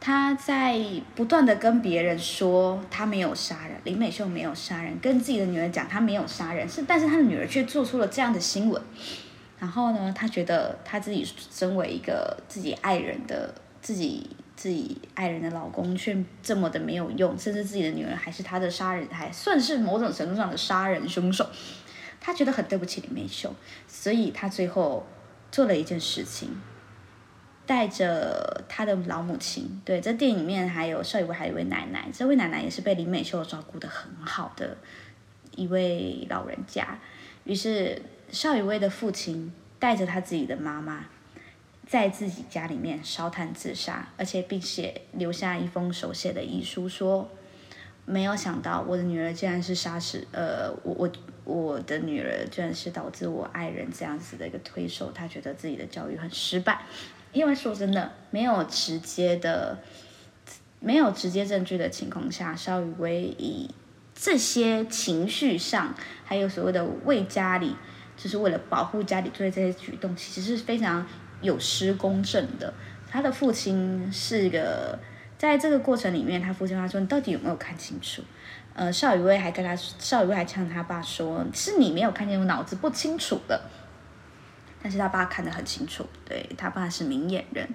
[0.00, 0.78] 他在
[1.14, 8.82] 不断的跟别人说他没有杀人，林美秀没有杀人，跟自己的女儿讲他没有杀人，是但是他的女儿却做出了这样的新闻，
[9.58, 21.48] 然后呢，他觉得他自己身为一个自己爱人的自己自己爱人的老公却这么的没有用，甚至自己的女儿还是他的杀人，还算是某种程度上的杀人凶手，
[22.20, 23.54] 他觉得很对不起林美秀，
[23.86, 25.06] 所以他最后。
[25.50, 26.60] 做了一件事情，
[27.64, 29.80] 带着他的老母亲。
[29.82, 32.06] 对，在电影里面还有邵雨薇，还有一位奶奶。
[32.12, 34.76] 这位奶奶也是被林美秀照顾的很好的
[35.56, 36.98] 一位老人家。
[37.44, 41.06] 于是邵雨薇的父亲带着他自己的妈妈，
[41.88, 47.28] 在自己家里面烧炭自杀，而且并且留下一封手写的遗书，说
[48.04, 51.10] 没有想到我的女儿竟然是杀死呃我我。
[51.48, 56.82] 我的女儿居然是导致我爱人这样子的一个推手，他觉得自己的教育很失败，
[57.32, 59.78] 因为说真的，没有直接的、
[60.78, 63.70] 没有直接证据的情况下，邵雨薇以
[64.14, 67.74] 这些情绪上，还有所谓的为家里，
[68.14, 71.06] 就是为了保护家里做的这些举动，其实是非常
[71.40, 72.72] 有失公正的。
[73.10, 74.98] 他的父亲是个，
[75.38, 78.22] 在这个过程里面，他父亲他说：“你到底有没有看清楚？”
[78.74, 83.60] 呃，邵雨薇还跟他，邵雨薇还呛他爸说：“是你没有看见，我脑子不清楚的。”
[84.80, 87.68] 但是他爸看得很清楚，对他爸是明眼人，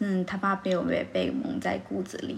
[0.00, 2.36] 嗯，他爸被我们被蒙在骨子里。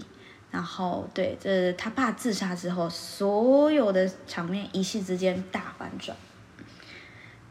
[0.51, 6.15] 然后，对，这他爸自杀之后，所有的场面一夕之间大反转。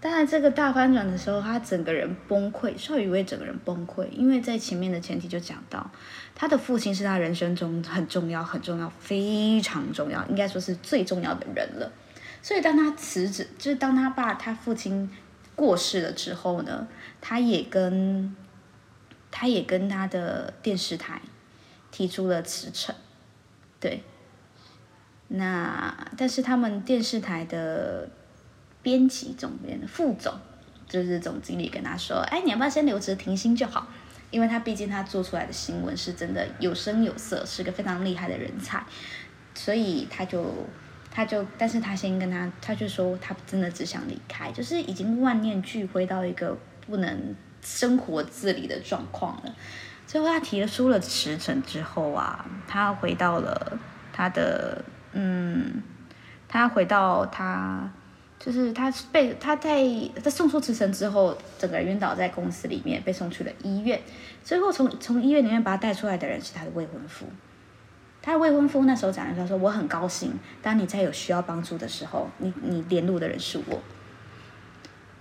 [0.01, 5.91] 当然，这个大翻转的时候，他整个人崩溃，邵雨薇整个人崩溃，因为在前面的前提就讲到，
[6.37, 11.91] 他的父亲是他人生中很重要、很重要、非常重要，应该说是最重要的人了。
[12.41, 15.11] 所以当他辞职，就是当他爸他父亲
[15.57, 16.87] 过世了之后呢，
[17.21, 18.37] 他也跟
[19.33, 21.21] 他也跟他的电视台
[21.91, 22.95] 提出了辞呈，
[23.81, 24.05] 对。
[25.27, 28.09] 那但是他们电视台的。
[28.88, 30.33] 编辑总编的副总，
[30.88, 33.87] 就是总经理跟他说：“哎，你要不要先留职停薪就好？
[34.31, 38.83] 因为他毕竟他做出来的新闻是真的有声有色，是个非常厉害的人才，
[39.55, 40.55] 所以他就
[41.11, 49.55] 他就，但是他先跟他，他就说他真的只想离开，就是已经万念俱灰到一个不能生活自理的状况了。
[50.07, 53.79] 最后他提出了辞呈之后啊，他回到了
[54.14, 55.83] 他的嗯，
[56.48, 57.90] 他回到他。”
[58.49, 59.85] 就是他被他在
[60.25, 64.01] 他送出辞呈之后，整个人晕倒在公司里面，被送去了医院。
[64.43, 67.27] 最后从从医院里面把他带出来的人是他的未婚夫。
[68.23, 70.33] 他的未婚夫那时候讲的他说：“我很高兴，
[70.63, 73.83] 当你在有需要帮助的时候，你你联络的人是我。”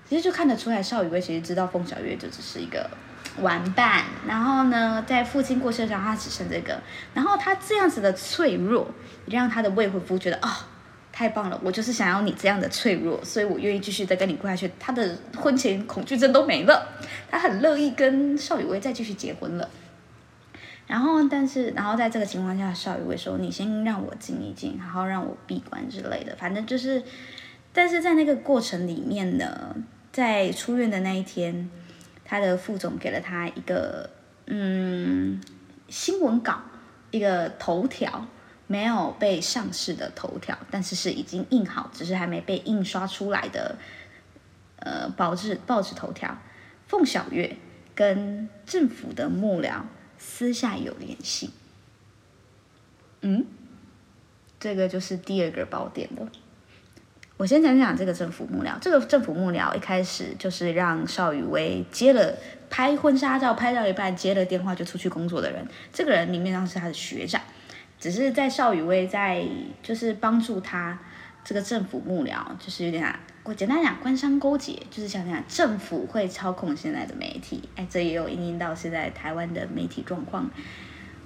[0.08, 2.90] 其实就看得出来，邵雨薇其实知道凤小月就只是一个
[3.42, 4.06] 玩伴。
[4.26, 6.82] 然后呢，在父亲过世的时候，他只剩这个。
[7.14, 8.88] 然后他这样子的脆弱，
[9.26, 10.67] 让他的未婚夫觉得啊。
[11.18, 14.70] 太棒了，我就是想要你这样的脆弱，所以我愿意继续再跟你过下去。
[14.80, 16.88] 他的婚前恐惧症都没了，
[17.28, 19.68] 他很乐意跟邵雨薇再继续结婚了。
[20.86, 27.02] 然后，但是，然后在这个情况下，邵雨薇说：“你先让我静一静，好好让我闭关之类的。”反正就是，
[27.74, 29.76] 但是在那个过程里面呢，
[30.12, 31.68] 在出院的那一天，
[32.24, 34.08] 他的副总给了他一个
[34.46, 35.42] 嗯
[35.90, 36.62] 新闻稿，
[37.10, 38.28] 一个头条，
[38.68, 43.76] 没有被上市的头条，但是是已经印好，只是还没被印刷出来的
[44.80, 46.38] 呃报纸报纸头条。
[46.88, 47.58] 凤小月
[47.96, 49.82] 跟政府的幕僚。
[50.20, 51.52] 私下有联系，
[53.22, 53.46] 嗯，
[54.60, 56.28] 这个就是第二个爆点了。
[57.38, 58.80] 我先讲讲这个政府幕僚。
[58.82, 62.36] 这个政府幕僚一开始就是让邵雨薇接了
[62.68, 65.64] 拍婚纱照，拍到一半接了电话就出去工作的人。
[65.94, 67.40] 这个人里面当是他的学长，
[68.00, 69.44] 只是在邵雨薇在
[69.82, 70.98] 就是帮助他
[71.44, 73.14] 这个政府幕僚，就是有点。
[73.44, 80.52] 我简单讲，官商勾结就是想想政府会操控现在的媒体，哎，这也有影响到现在台湾的媒体状况。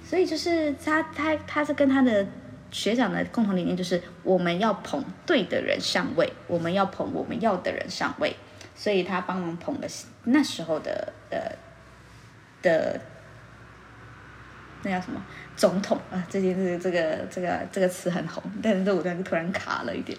[0.04, 2.24] 所以就是他他他是跟他的
[2.70, 8.36] 学长的共同理念，就是我们要捧对的人上位，我们要捧我们要的人上位。
[8.76, 9.88] 所以他帮忙捧了
[10.24, 11.38] 那时候的呃
[12.62, 13.00] 的
[14.82, 15.24] 那叫什么
[15.56, 16.22] 总统啊？
[16.28, 20.16] 这件事这个这个这个词很红，但是这我突然突然卡了一点。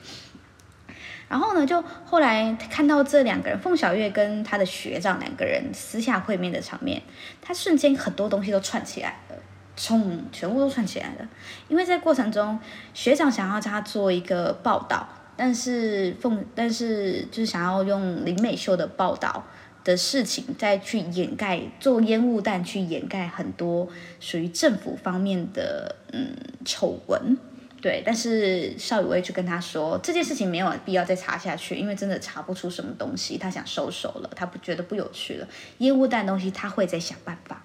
[1.29, 7.01] 然后呢，就后来看到这两个人，凤小月跟他的学长两个人私下会面的场面，
[7.41, 9.35] 他瞬间很多东西都串起来了，
[9.75, 11.27] 冲，全部都串起来了。
[11.69, 12.59] 因为在过程中，
[12.93, 19.43] 学长想要他做一个报道，但是凤，但是就是想要用林美秀的报道
[19.83, 23.87] 的事情，再去掩盖，做烟雾弹去掩盖很多
[24.19, 27.37] 属于政府方面的嗯丑闻。
[27.81, 35.47] 对，但是邵雨薇就跟他说这件事情没有必要再查下去，因为真的查不出什么东西，他想收手了，他不觉得不有趣了。
[35.79, 37.61] 烟雾弹东西他会再想办法。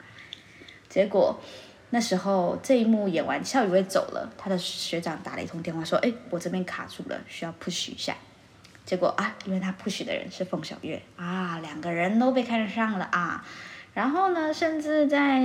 [0.89, 1.39] 结果
[1.91, 8.17] 那时候这一幕演完，邵雨薇走了，他的学长打了一通电话说：“哎，我这边卡住了，需要 push 一下。”
[8.88, 13.46] 结果啊，因为他 push 的人是凤小月啊，两个人都被看上了啊。
[13.92, 15.42] 然后呢，甚至在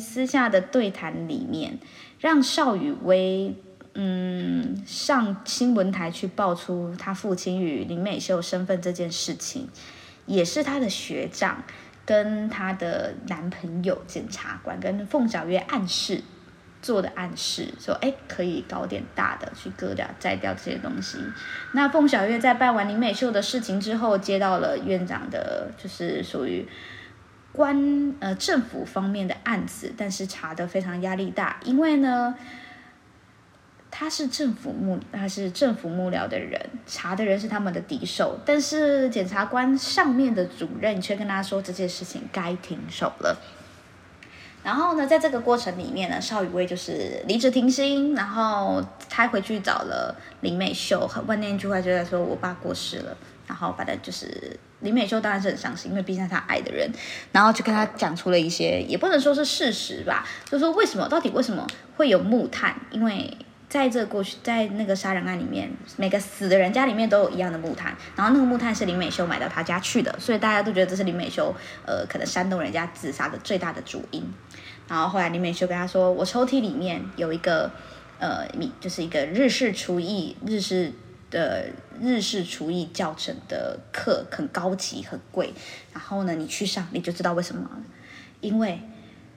[0.00, 1.78] 私下的对谈里面，
[2.18, 3.54] 让邵雨薇。
[3.92, 9.68] 嗯，上新闻台去爆出他父亲与林美秀身份这件事情，
[10.26, 11.64] 也是他的学长
[12.06, 16.22] 跟他的男朋友检察官跟凤小月暗示
[16.82, 21.18] 做的暗示，说哎可以搞点大的去割掉摘掉这些东西。
[21.72, 26.66] 那凤小月在办完林美秀的事情之后，接到了院长的，就是属于
[27.52, 32.34] 官呃政府方面的案子，但是查的非常压力大，因为呢。
[33.92, 43.36] 他是政府幕，他是政府幕僚的人，查的人是他们的敌手，但是检察官上面的主任却跟他说这件事情该停手了。
[44.62, 56.90] 然后呢，在这个过程里面呢，邵雨薇就是离职停薪，然后他回去找了林美秀，很万念俱灰，就在说我爸过世了，然后反正就是林美秀当然是很伤心，因为毕竟他爱的人，
[57.32, 63.36] 然后就跟他讲出了一些，也不能说是事实吧，就说为什么到底为什么会有木炭，因为。
[63.70, 71.54] 在这过去，在那个杀人案里面，每个死的人家里面都有一样的木炭，然后那个木炭是林美秀买到他家去的，所以大家都觉得这是林美秀，
[71.86, 74.28] 呃，可能煽动人家自杀的最大的主因。
[74.90, 77.70] 然后后来林美秀跟他说：“我抽屉里面有一个，
[78.18, 80.92] 呃，米，就是一个日式厨艺，日式
[81.30, 85.54] 的日式厨艺教程的课，很高级，很贵。
[85.92, 87.70] 然后呢，你去上你就知道为什么，
[88.40, 88.80] 因为。”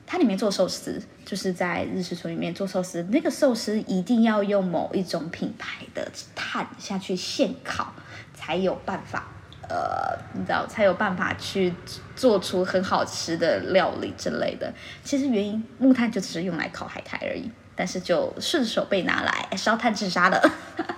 [0.06, 7.94] 它里面做寿司，就是在日式厨里面做寿司，那个寿司一定要用某一种品牌的炭下去现烤，
[8.36, 9.32] 才有办法，
[9.70, 11.74] 呃，你知道，才有办法去
[12.16, 14.74] 做出很好吃的料理之类的。
[15.04, 20.42] 其实原因木炭就只是用来烤海苔而已，但是就顺手被拿来烧炭自杀了。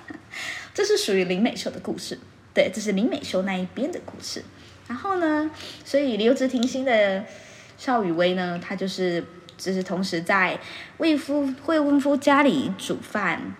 [0.73, 2.19] 这是属于林美秀的故事，
[2.53, 4.43] 对，这是林美秀那一边的故事。
[4.87, 5.49] 然后呢，
[5.83, 7.23] 所以留职停薪的。
[7.77, 9.21] 邵雨薇呢，她就是，
[9.57, 10.57] 就是同时在
[10.97, 13.53] 未夫未婚夫家里煮饭，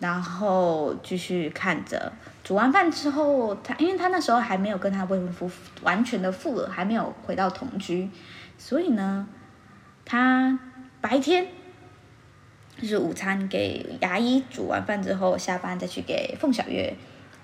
[0.00, 2.12] 然后继续看着。
[2.44, 5.50] 煮完饭之后，他因为他那时候还没有跟他未婚夫
[5.82, 8.10] 完全的复合，还没有回到同居，
[8.58, 9.26] 所以呢，
[10.04, 10.58] 他
[11.00, 11.48] 白天
[12.78, 16.94] 就是午餐给牙医煮完饭之后，下班再去给凤小月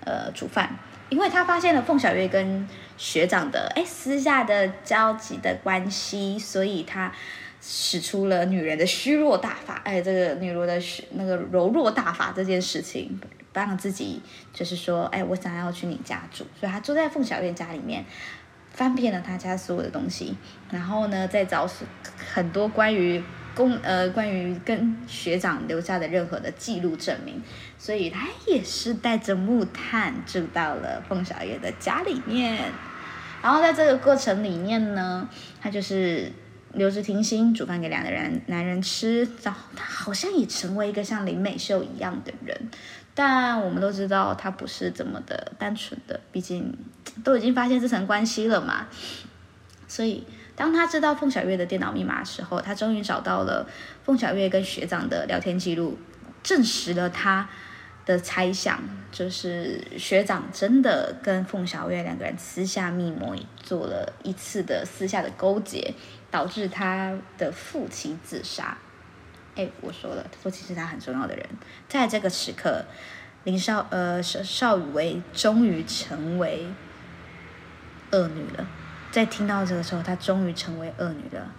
[0.05, 0.77] 呃煮饭。
[1.09, 7.11] 因为他发现了凤小月跟学长的哎私下的交集的关系，所以他
[7.59, 13.19] 使出了女人的虚弱大法，哎，这个女人的虚那个柔弱大法这件事情，
[13.53, 14.21] 让自己
[14.53, 18.05] 就是说，哎，我想要去你家住，所以他住在凤小月家里面，
[18.71, 20.37] 翻遍了他家所有的东西，
[20.69, 21.69] 然后呢，再找
[22.33, 23.21] 很多关于
[23.53, 27.41] 公呃关于跟学长留下的任何的记录证明，
[27.77, 32.71] 所以他也是带着木炭住到了凤小岳的家里面。
[33.41, 35.27] 然后在这个过程里面呢，
[35.59, 36.31] 他就是
[36.73, 42.69] 留着停薪煮饭给两个人男人吃，然后他好像也成为一个像林美秀一样的人。
[43.23, 46.75] 但我们都知道他不是这么的单纯的，毕竟
[47.23, 48.87] 都已经发现这层关系了嘛。
[49.87, 53.69] 所以当他知道凤小月的电脑密码的时候，他终于找到了
[54.03, 55.99] 凤小月跟学长的聊天记录，
[56.41, 57.47] 证实了他
[58.07, 65.93] 的猜想，就是学长真的跟凤小月两个人私下密谋，做了一次的私下的勾结，
[66.31, 68.75] 导致他的父亲自杀。
[69.55, 71.45] 哎，我说了，父亲是他很重要的人。
[71.89, 72.85] 在这个时刻，
[73.43, 76.65] 林少呃邵邵雨薇终于成为
[78.11, 78.65] 恶女了。
[79.11, 81.51] 在听到这个时候，她终于成为恶女了。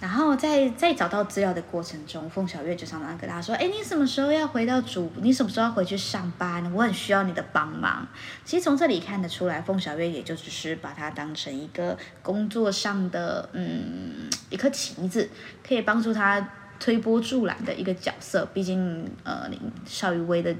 [0.00, 5.12] 然后在在找到资料的过程中，凤小月就常常跟他说：“哎，你什么时候要回到主？
[5.16, 6.72] 你什么时候要回去上班？
[6.72, 8.08] 我很需要你的帮忙。”
[8.44, 15.28] 其实从这里看得出来，凤小月也就只是把他当成一个工作上的嗯一颗棋子，
[15.62, 16.48] 可以帮助他。
[16.80, 19.48] 推波助澜的一个角色，毕竟呃，
[19.84, 20.52] 邵雨薇的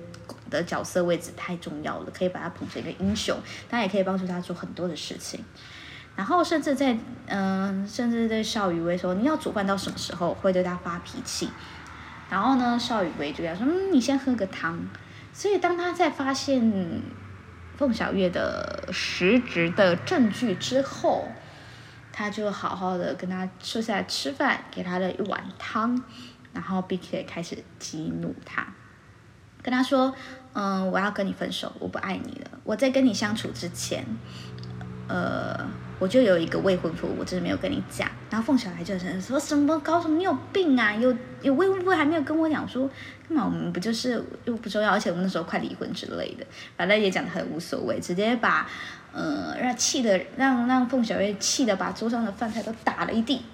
[0.51, 3.37] 的角色位置太重要了，可以把他捧成一个英雄，
[3.71, 5.43] 他也可以帮助他做很多的事情。
[6.15, 11.49] 然后甚至在嗯，甚至对邵雨薇说：“你要煮饭到什么时候？”会对他发脾气。
[12.29, 14.79] 然后呢，邵雨薇就要说：“嗯，你先喝个汤。”
[15.33, 17.01] 所以当他在发现
[17.79, 21.29] 凤小月的实质的证据之后。
[22.21, 26.01] 他就好好的跟他坐下来吃饭，给他了一碗汤，
[26.53, 28.67] 然后并且开始激怒他，
[29.63, 30.15] 跟他说
[30.53, 32.51] ：“嗯，我要跟你分手，我不爱你了。
[32.63, 34.05] 我在跟你相处之前，
[35.09, 35.59] 呃。”
[36.01, 38.09] 我就有一个未婚夫，我只是没有跟你讲。
[38.31, 40.95] 然后凤小孩就是说什么搞什么，你有病啊？
[40.95, 42.89] 有有未婚夫还没有跟我讲说，
[43.29, 44.93] 干嘛我们不就是又不重要？
[44.93, 48.67] 而且我们那时候快离婚之类的，反正也讲的很无所谓，直接把
[49.13, 53.45] 呃让气的让让凤小月气的把桌上的饭菜都打了一地。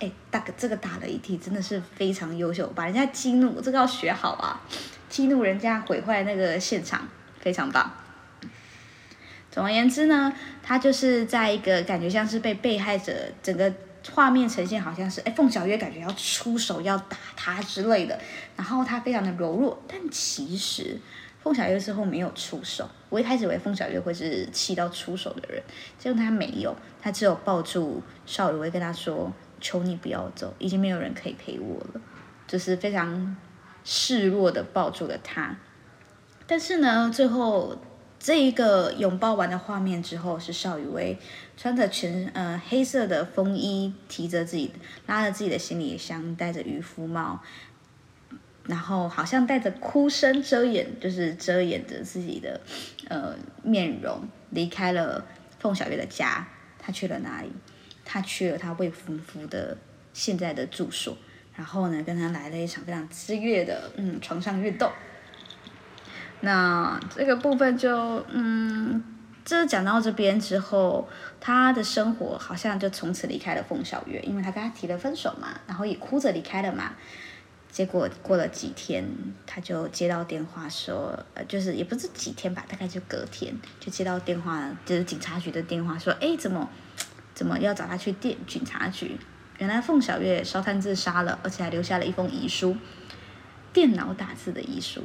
[0.00, 4.60] 哎，大哥，这个打了一地真的是非常优秀，把人家激怒，这个要学好啊！
[5.08, 7.06] 激怒人家，毁坏那个现场，
[7.38, 7.88] 非常棒。
[9.48, 13.12] 总而言之呢，他就是在一个感觉像是被被害者，
[13.44, 13.72] 整个
[14.12, 18.18] 画面呈现好像是，哎，凤小月感觉要出手要打他之类的，
[18.56, 20.98] 然后他非常的柔弱，但其实
[21.42, 22.88] 凤小月之后没有出手。
[23.08, 25.62] 我一开始以为凤小月会是气到出手的人，
[25.98, 32.00] 结果他没有，他只有抱住邵雨薇跟他说：“求你不要走，已经没有人可以陪我了。”
[32.46, 33.36] 就是非常
[33.84, 35.56] 示弱的抱住了他。
[36.46, 37.76] 但是呢，最后。
[38.24, 41.18] 这一个拥抱完的画面之后，是邵雨薇
[41.56, 44.70] 穿着全呃黑色的风衣，提着自己
[45.08, 47.42] 拉着自己的行李箱，戴着渔夫帽，
[48.66, 52.60] 然后好像带着哭声遮掩，就是遮掩着自己的
[53.08, 55.24] 呃面容，离开了
[55.58, 56.46] 凤小月的家。
[56.78, 57.52] 他去了哪里？
[58.04, 59.78] 他去了他未婚夫的
[60.12, 61.16] 现在的住所，
[61.54, 64.90] 然后呢，跟他来了一场非常激烈的嗯床上运动。
[66.40, 69.02] 那这个部分就嗯，
[69.44, 71.08] 这讲到这边之后，
[71.40, 76.94] 他的生活好像就从此离开了凤小月，因为他跟他提了分手嘛，然后也哭着离开了嘛。
[77.72, 79.04] 结果过了几天，
[79.44, 86.68] 他就接到电话说，呃，就是也不是几天吧，大概就隔天就接到电话，就是警察局的电话说，哎，怎么
[87.34, 89.16] 怎么要找他去电警察局？
[89.58, 92.76] 原来凤小月烧炭自杀了，而且还留下了一封遗书，
[93.72, 95.02] 电脑打字的遗书，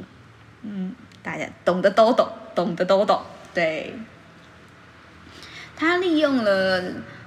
[0.61, 0.93] 嗯。
[1.23, 3.21] 大家懂的都懂，懂的都懂。
[3.53, 3.93] 对，
[5.75, 6.81] 他利用了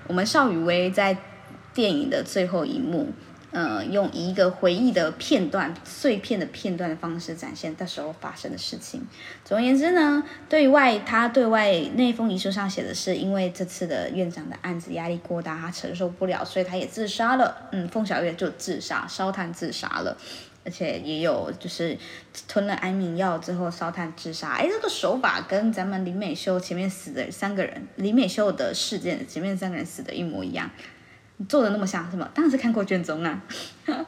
[0.07, 1.19] 我们邵雨薇在
[1.75, 3.13] 电影的最后一幕，
[3.53, 9.05] 呃，用一个回忆的片段、碎片的片段的方式展现那时候发生的事情。
[9.45, 17.69] 总而言之呢，对外他对外那封遗书上写的是，因为这次的院长的案子压力过大，他承受不了，所以他也自杀了。
[17.73, 20.17] 嗯，凤小月就自杀，烧炭自杀了。
[20.63, 21.97] 而且也有就是
[22.47, 30.71] 吞了安眠药之后烧炭自杀，哎，这个手法跟咱们林美秀前面死的三个人，林美秀的事件前面三个人死的一模一样，
[31.49, 32.29] 做的那么像，是吗？
[32.35, 33.43] 当然是看过卷宗啊。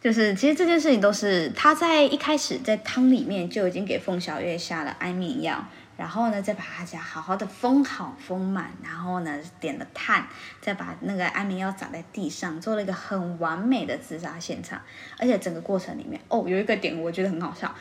[0.00, 5.66] 就是其实这件事情都是他在一开始在汤里面就已经给凤小月下了安眠药。
[5.96, 10.26] 然后呢，再把他家好好的封好封满，然后呢，点了炭，
[10.60, 14.78] 再把那个安眠药撒在地上，做了一个很完美的自杀现场。
[15.18, 17.74] 而且整个过程里面，哦，有一个点我觉得很好笑。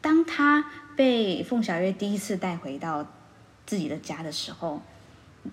[0.00, 0.64] 当他
[0.96, 3.06] 被凤小月第一次带回到
[3.64, 4.82] 自己的家的时候，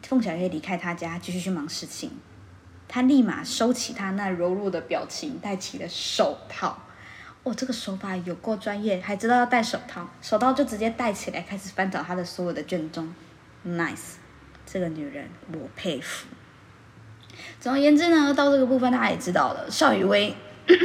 [0.04, 2.12] 凤小月离开他家继续去忙事情，
[2.88, 6.78] 他立马收起他那柔弱的表情，戴起了手套。
[7.44, 13.12] 哦，这个手法有够专业，还知道要戴手套，手套就直接戴起来，开始翻找他的所有的卷宗。
[13.66, 14.18] Nice，
[14.66, 16.28] 这个女人我佩服。
[17.60, 20.36] 总而言之呢，到这个部分大家也知道了，邵雨薇，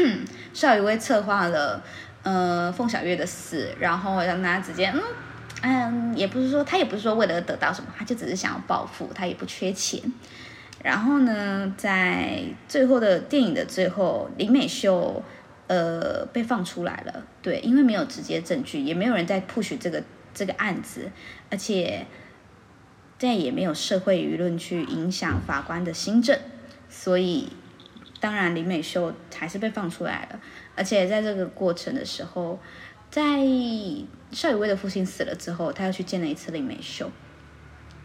[0.54, 1.82] 邵雨薇策划了
[2.22, 5.02] 呃凤小月的死，然后让他直接嗯
[5.68, 10.00] 嗯，也不是说他也不是说为了得到什么，他就只是想要报复，他也不缺钱。
[10.80, 15.20] 然后呢，在最后的电影的最后，林美秀
[15.66, 20.00] 呃被放出来了，对，因为没有直接证据，也没有人在 push 这个
[20.32, 21.10] 这个案子，
[21.50, 22.06] 而且
[23.18, 26.38] 再也没有社会舆论去影响法官的新政，
[26.88, 27.48] 所以
[28.20, 30.38] 当然林美秀还是被放出来了，
[30.76, 32.60] 而且在这个过程的时候，
[33.10, 33.38] 在
[34.32, 37.10] 邵雨薇的父亲死了之后，他又去见了一次林美秀，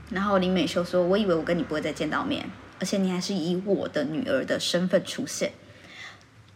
[0.09, 2.49] 然后林美秀说：“我以为我跟你不会再见到面。”
[2.79, 5.51] 而且你还是以我的女儿的身份出现，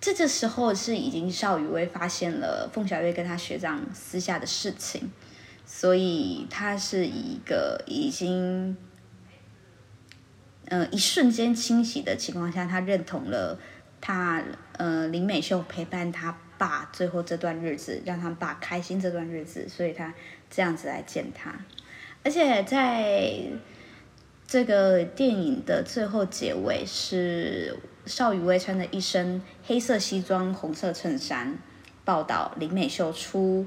[0.02, 5.12] 这个时候是已经邵雨薇发现了凤小岳跟他学长私下的事情，
[5.68, 8.76] 所以他是一个已经，
[10.70, 13.60] 呃，一瞬间清洗的情况下，他认同了
[14.02, 14.44] 他
[14.78, 20.14] 呃林美秀陪伴他爸最后这段日子，让他爸开心这段日子，所以他
[20.50, 21.54] 这样子来见他，
[22.24, 23.34] 而且在。
[24.48, 27.76] 这个电影的最后结尾是
[28.06, 31.58] 邵雨薇穿着一身黑色西装、红色衬衫，
[32.06, 33.66] 报道林美秀出，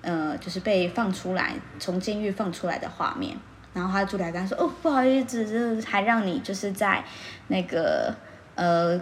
[0.00, 3.36] 呃，就是被放出来，从监狱放出来的画面。
[3.74, 7.04] 然后他助理还跟他说：“哦，不好意思，这还让你就是在
[7.48, 8.14] 那个
[8.54, 8.96] 呃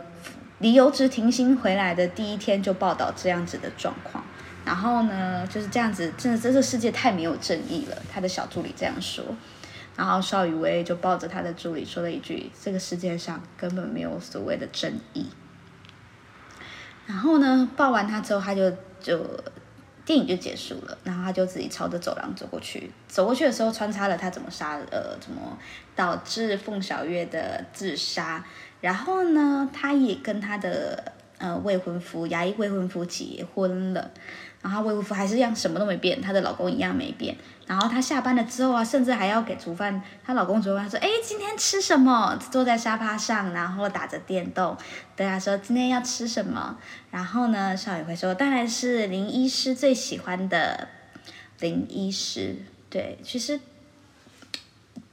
[0.61, 4.25] 离油职停薪回来的第一天就报道这样子的状况。
[4.65, 9.25] 然后呢，就是这样子，真的这个世界太没有正义了。”他的小助理这样说。
[9.97, 15.27] 然后邵雨薇就抱着他的助理说了一句：“这个世界上根本没有所谓的正义。”
[17.07, 19.19] 然后呢，抱完他之后，他就就
[20.05, 20.97] 电影就结束了。
[21.05, 25.59] 然后他就自己朝着走廊走过去，走过去的时候穿插了他怎么杀呃怎么
[25.97, 28.45] 导致凤小月的自杀。
[28.81, 34.11] 然后呢，他也跟他的呃未婚夫牙医未婚夫结婚了。
[34.63, 37.35] 然后未婚夫还是一样什么都没变，她的老公一样没变。
[37.67, 40.03] 然后她下班了之后啊，甚至还要给煮饭。
[40.23, 44.77] 她老公煮饭说：“哎，今天吃什么？”坐在沙发上，然后打着电动，
[45.17, 46.77] 对她说：“今天要吃什么？”
[47.11, 50.89] 然后呢，邵雨会说：“当然是林医师最喜欢的
[51.61, 52.57] 林医师。”
[52.91, 53.59] 对，其实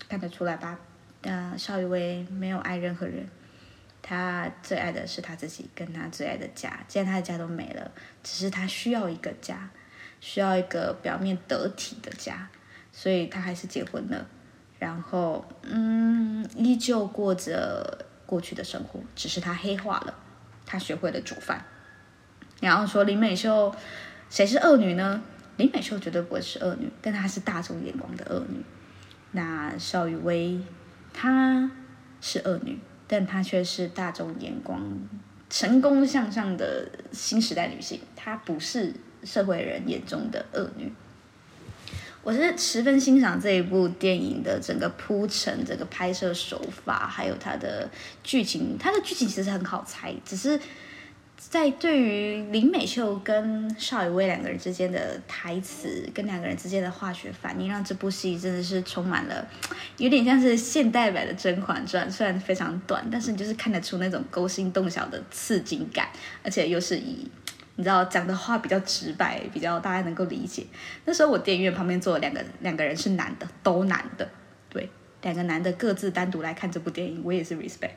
[0.09, 0.77] 看得出来吧？
[1.21, 3.29] 呃，邵雨薇没有爱任何人。
[4.09, 6.79] 他最爱的是他自己，跟他最爱的家。
[6.87, 7.91] 既然他的家都没了，
[8.23, 9.69] 只是他需要一个家，
[10.21, 12.47] 需要一个表面得体的家，
[12.93, 14.25] 所以他还是结婚了。
[14.79, 20.13] 然后，嗯，依旧过着过去的生活，只是他黑化了，
[20.65, 21.65] 他学会了煮饭。
[22.61, 23.75] 然后说林美秀，
[24.29, 25.21] 谁是恶女呢？
[25.57, 28.63] 林美秀绝对不会是恶女，但她是大众眼光的恶女。
[29.31, 30.61] 那邵雨薇，
[31.13, 31.69] 她
[32.21, 32.79] 是恶女。
[33.07, 34.81] 但她却是大众眼光
[35.49, 38.93] 成功向上的新时代女性，她不是
[39.23, 40.91] 社会人眼中的恶女。
[42.23, 47.89] 我是十分欣赏这一部电影的整个铺陈、整个拍摄手法，还有它的
[48.23, 48.77] 剧情。
[48.77, 50.59] 它的剧情其实很好猜，只是。
[51.49, 59.47] 在对于林美秀跟邵雨薇两个人之间的台词，跟两个人之间的化学反应，让这部戏真的是充满了，
[59.97, 66.09] 有点像是现代版的《甄嬛传》，虽然非常短，但是你就是看得出那种勾心斗角的刺激感，
[66.43, 67.25] 而且又是以
[67.77, 70.65] 你知道讲的话比较直白，比较大家能够理解。
[71.05, 74.27] 那时候我电影院旁边坐了两个两个人是男的，都男的，
[75.27, 77.91] 两个男的各自单独来看这部电影，我也是 respect。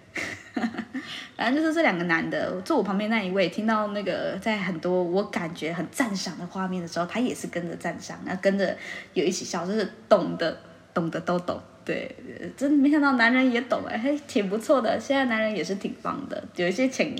[1.36, 8.76] 反正就是这两个男的坐我旁边那一位，听到那个在很多我感觉很赞赏的画面的时候，他也是跟着赞赏，然后跟着
[9.14, 10.58] 有一起笑，就是懂的，
[10.92, 11.62] 懂的都懂。
[11.84, 12.12] 对，
[12.56, 14.98] 真没想到男人也懂哎，还挺不错的。
[14.98, 17.14] 现在男人也是挺棒的，有一些潜，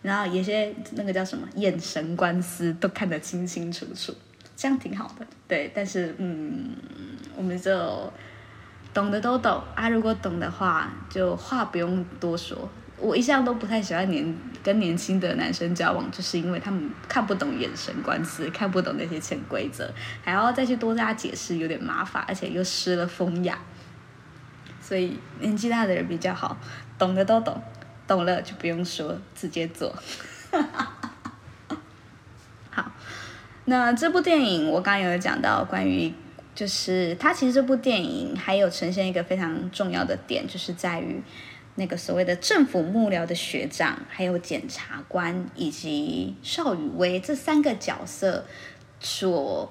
[0.00, 4.14] 然后有些那个叫什么眼神官司都看得清清楚楚，
[4.56, 5.26] 这样挺好的。
[5.46, 6.74] 对，但是嗯，
[7.36, 8.10] 我们就。
[8.96, 12.66] 懂的都懂啊，如果懂的话，就话不用多说。
[12.96, 14.34] 我一向都不太喜欢年
[14.64, 19.92] 跟年轻的男生交往，就是因为他们看不懂眼神官司，看不懂那些潜规则，
[20.24, 23.58] 还要再去多加解释，有点麻烦，而且又失了风雅。
[24.80, 26.56] 所以年纪大的人比较好，
[26.98, 27.62] 懂的都懂，
[28.06, 29.94] 懂了就不用说，直接做。
[32.70, 32.90] 好，
[33.66, 36.14] 那这部电影我刚刚有讲到关于。
[36.56, 41.22] 就是它其实这部电影还有呈现一个非常重要的点，就是在于，
[41.74, 48.46] 那个所谓的政府幕僚的学长，还有检察官以及邵雨薇这三个角色
[48.98, 49.70] 所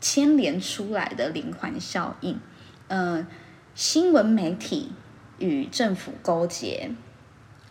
[0.00, 2.40] 牵连出来的连环效应。
[2.88, 3.26] 呃，
[3.74, 4.90] 新闻媒体
[5.38, 6.90] 与政府勾结。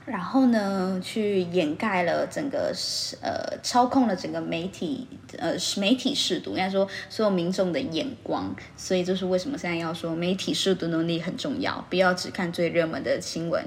[0.03, 2.73] 然后呢，去掩盖了整个
[3.21, 8.53] 呃，操控了整个媒体呃媒体视读，应该说所有民众的眼光。
[8.75, 13.63] 所以就是为什么现在要说媒体视读能力很重要，不要只看最热门的新闻，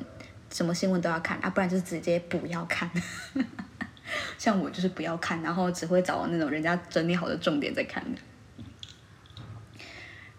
[0.53, 2.91] 什么新闻都要看啊，不然就直接不要看。
[4.37, 8.05] 像我就是不要看，然后只会找那种人家整理好的重点在看。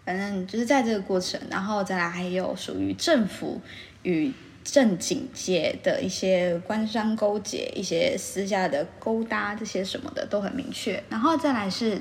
[0.04, 3.62] 反正就是在这个过程，然后再来还有属于政府
[4.02, 4.32] 与。
[4.66, 11.02] 正警界的一些官商勾结、一些私下的勾搭，这些什么的都很明确。
[11.08, 12.00] 然后再来是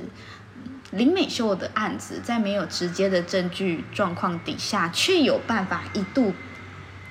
[0.91, 6.34] 林美秀的案子，在没有直接的证据状况底下，却有办法一度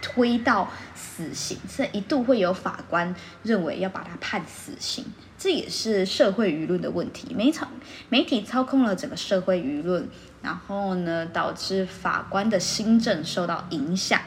[0.02, 5.04] 推到死刑，这一度会有法官认为要把他判死刑。
[5.38, 7.68] 这也是社会舆论的问题，媒场
[8.08, 10.08] 媒体操控了整个社会舆论，
[10.42, 14.20] 然后呢，导致法官的新政受到影响。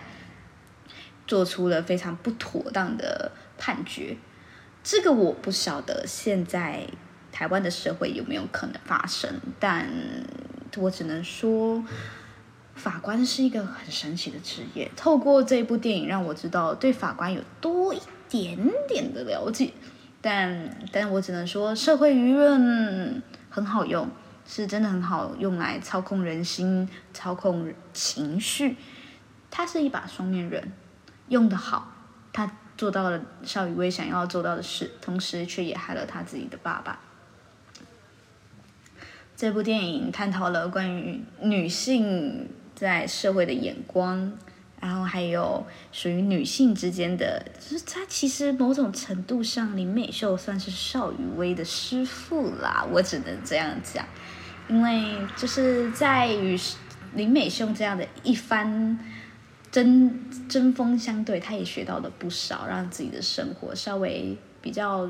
[1.28, 4.18] 做出了非常不妥当的判决，
[4.84, 6.88] 这个我不晓得现在
[7.32, 9.88] 台湾的社会有没有可能发生，但
[10.78, 11.84] 我只能说，
[12.74, 14.90] 法官是一个很神奇的职业。
[14.96, 18.00] 透过这部电影，让我知道对法官有多一
[18.30, 18.58] 点
[18.88, 19.74] 点的了解，
[20.22, 24.10] 但但我只能说，社会舆论很好用，
[24.46, 28.78] 是真的很好用来操控人心、操控情绪，
[29.52, 30.72] 它是一把双面刃。
[31.30, 31.92] 用得好，
[32.32, 37.00] 他做到了邵雨薇想要做到的事，同时却也害了他自己的爸爸。
[39.36, 44.32] 这部电影探讨了关于女性在社会的眼光，
[44.80, 54.06] 然后还有属于女性之间的，就是她其实某种程度上，林美秀算是邵雨薇的师傅啦，我只能这样讲，
[54.70, 56.58] 因为就是在与
[57.14, 58.98] 林美秀这样的一番。
[59.78, 60.20] 针
[60.50, 65.08] 针锋相对，他也学到了不少，让自己的生活稍微比较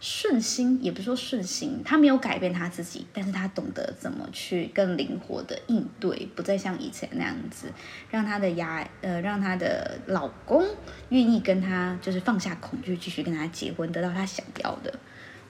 [0.00, 7.70] 顺心，也不是说顺心，他没有改变他自己，但是他懂得怎么去更灵活的应对，不再像以前那样子，
[8.10, 10.64] 让他的牙呃，让他的老公
[11.10, 14.98] 愿意跟他就是放下恐惧，继续跟他结婚，得到他想要的。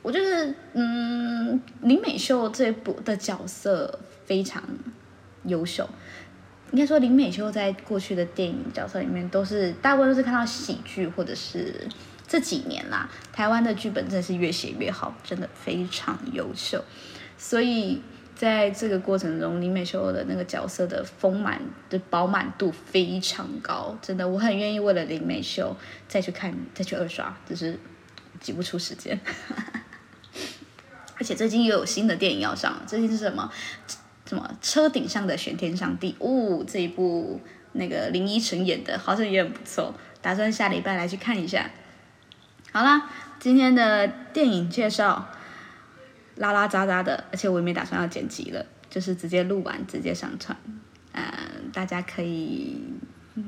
[0.02, 4.60] 我觉得，嗯，林美秀这部的角色非常
[5.44, 5.88] 优秀。
[6.76, 11.88] 应该说，林美秀在过去的电影角色里面，都是大部分都是看到喜剧，或者是
[12.28, 16.84] 这几年啦，台湾的剧本真的是越写越好，真的非常优秀。
[17.38, 18.02] 所以
[18.34, 25.74] 在这个过程中，林美秀的那个角色的丰满的饱满度非常高，真的，我很愿意为了林美秀
[26.06, 27.80] 再去看，再去二刷，只是
[28.38, 29.18] 挤不出时间。
[31.16, 33.50] 而且最近又有新的电影要上，最近是什么？
[34.26, 36.16] 什么车顶上的玄天上帝？
[36.18, 37.40] 哦，这一部
[37.72, 41.70] 那个林依晨演的，好像也很不错，打算下礼拜来去看一下。
[42.72, 43.08] 好啦，
[43.38, 45.28] 今天的电影介绍
[46.34, 50.56] 拉拉杂杂的，而且我也没打算要剪辑了，就是直接录完直接上传。
[51.12, 51.22] 嗯，
[51.72, 52.82] 大家可以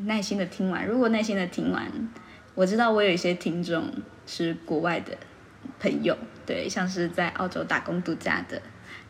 [0.06, 0.86] 耐心的听完。
[0.86, 1.90] 如果耐心的听完，
[2.54, 3.92] 我知道我有一些听众
[4.26, 5.18] 是国外的
[5.80, 6.16] 朋友，
[6.46, 8.62] 对，像是在澳洲打工度假的。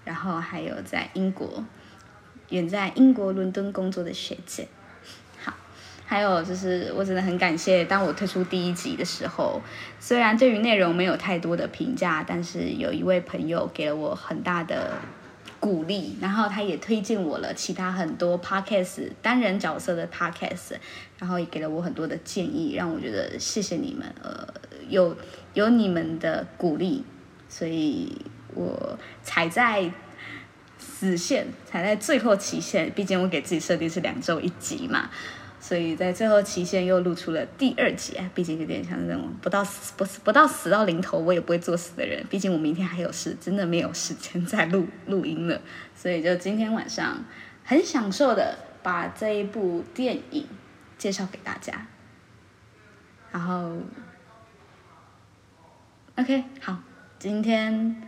[0.09, 1.63] 然后还有在英国，
[2.49, 4.67] 远在英国伦敦工作的学姐，
[5.45, 5.53] 好，
[6.07, 9.61] 还有就是我真的很感谢，当我推出第一集的时候，
[10.01, 14.95] 虽然对于内容没有太多的评价，但是有一位朋友给了我很大的
[15.61, 20.77] 鼓励，然后他也推荐我了其他很多 podcast 单人角色的 podcast，
[21.19, 24.49] 然后也给了我很多的建议，让我觉得谢谢你们，呃，
[24.89, 25.15] 有
[25.53, 27.05] 有你们的鼓励，
[27.51, 28.25] 所以。
[28.59, 29.89] 我踩在
[30.79, 32.91] 死线，踩在最后期限。
[32.91, 35.09] 毕竟我给自己设定是两周一集嘛，
[35.61, 38.19] 所以在最后期限又录出了第二集。
[38.35, 42.27] 毕竟有点像那种不到死不不到死到临头，我也不会作死的人。
[42.29, 45.61] 毕竟我明天还有事，真的没有时间再录录音了。
[45.95, 47.25] 所以就今天晚上
[47.65, 50.47] 很享受的把这一部电影
[50.97, 51.87] 介绍给大家。
[53.31, 53.77] 然后
[56.17, 56.79] ，OK，好，
[57.21, 58.08] 今天。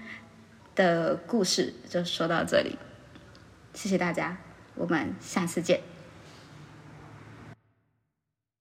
[0.80, 2.78] 的故事就说到这里，
[3.74, 4.38] 谢谢大家，
[4.74, 5.82] 我们下次见。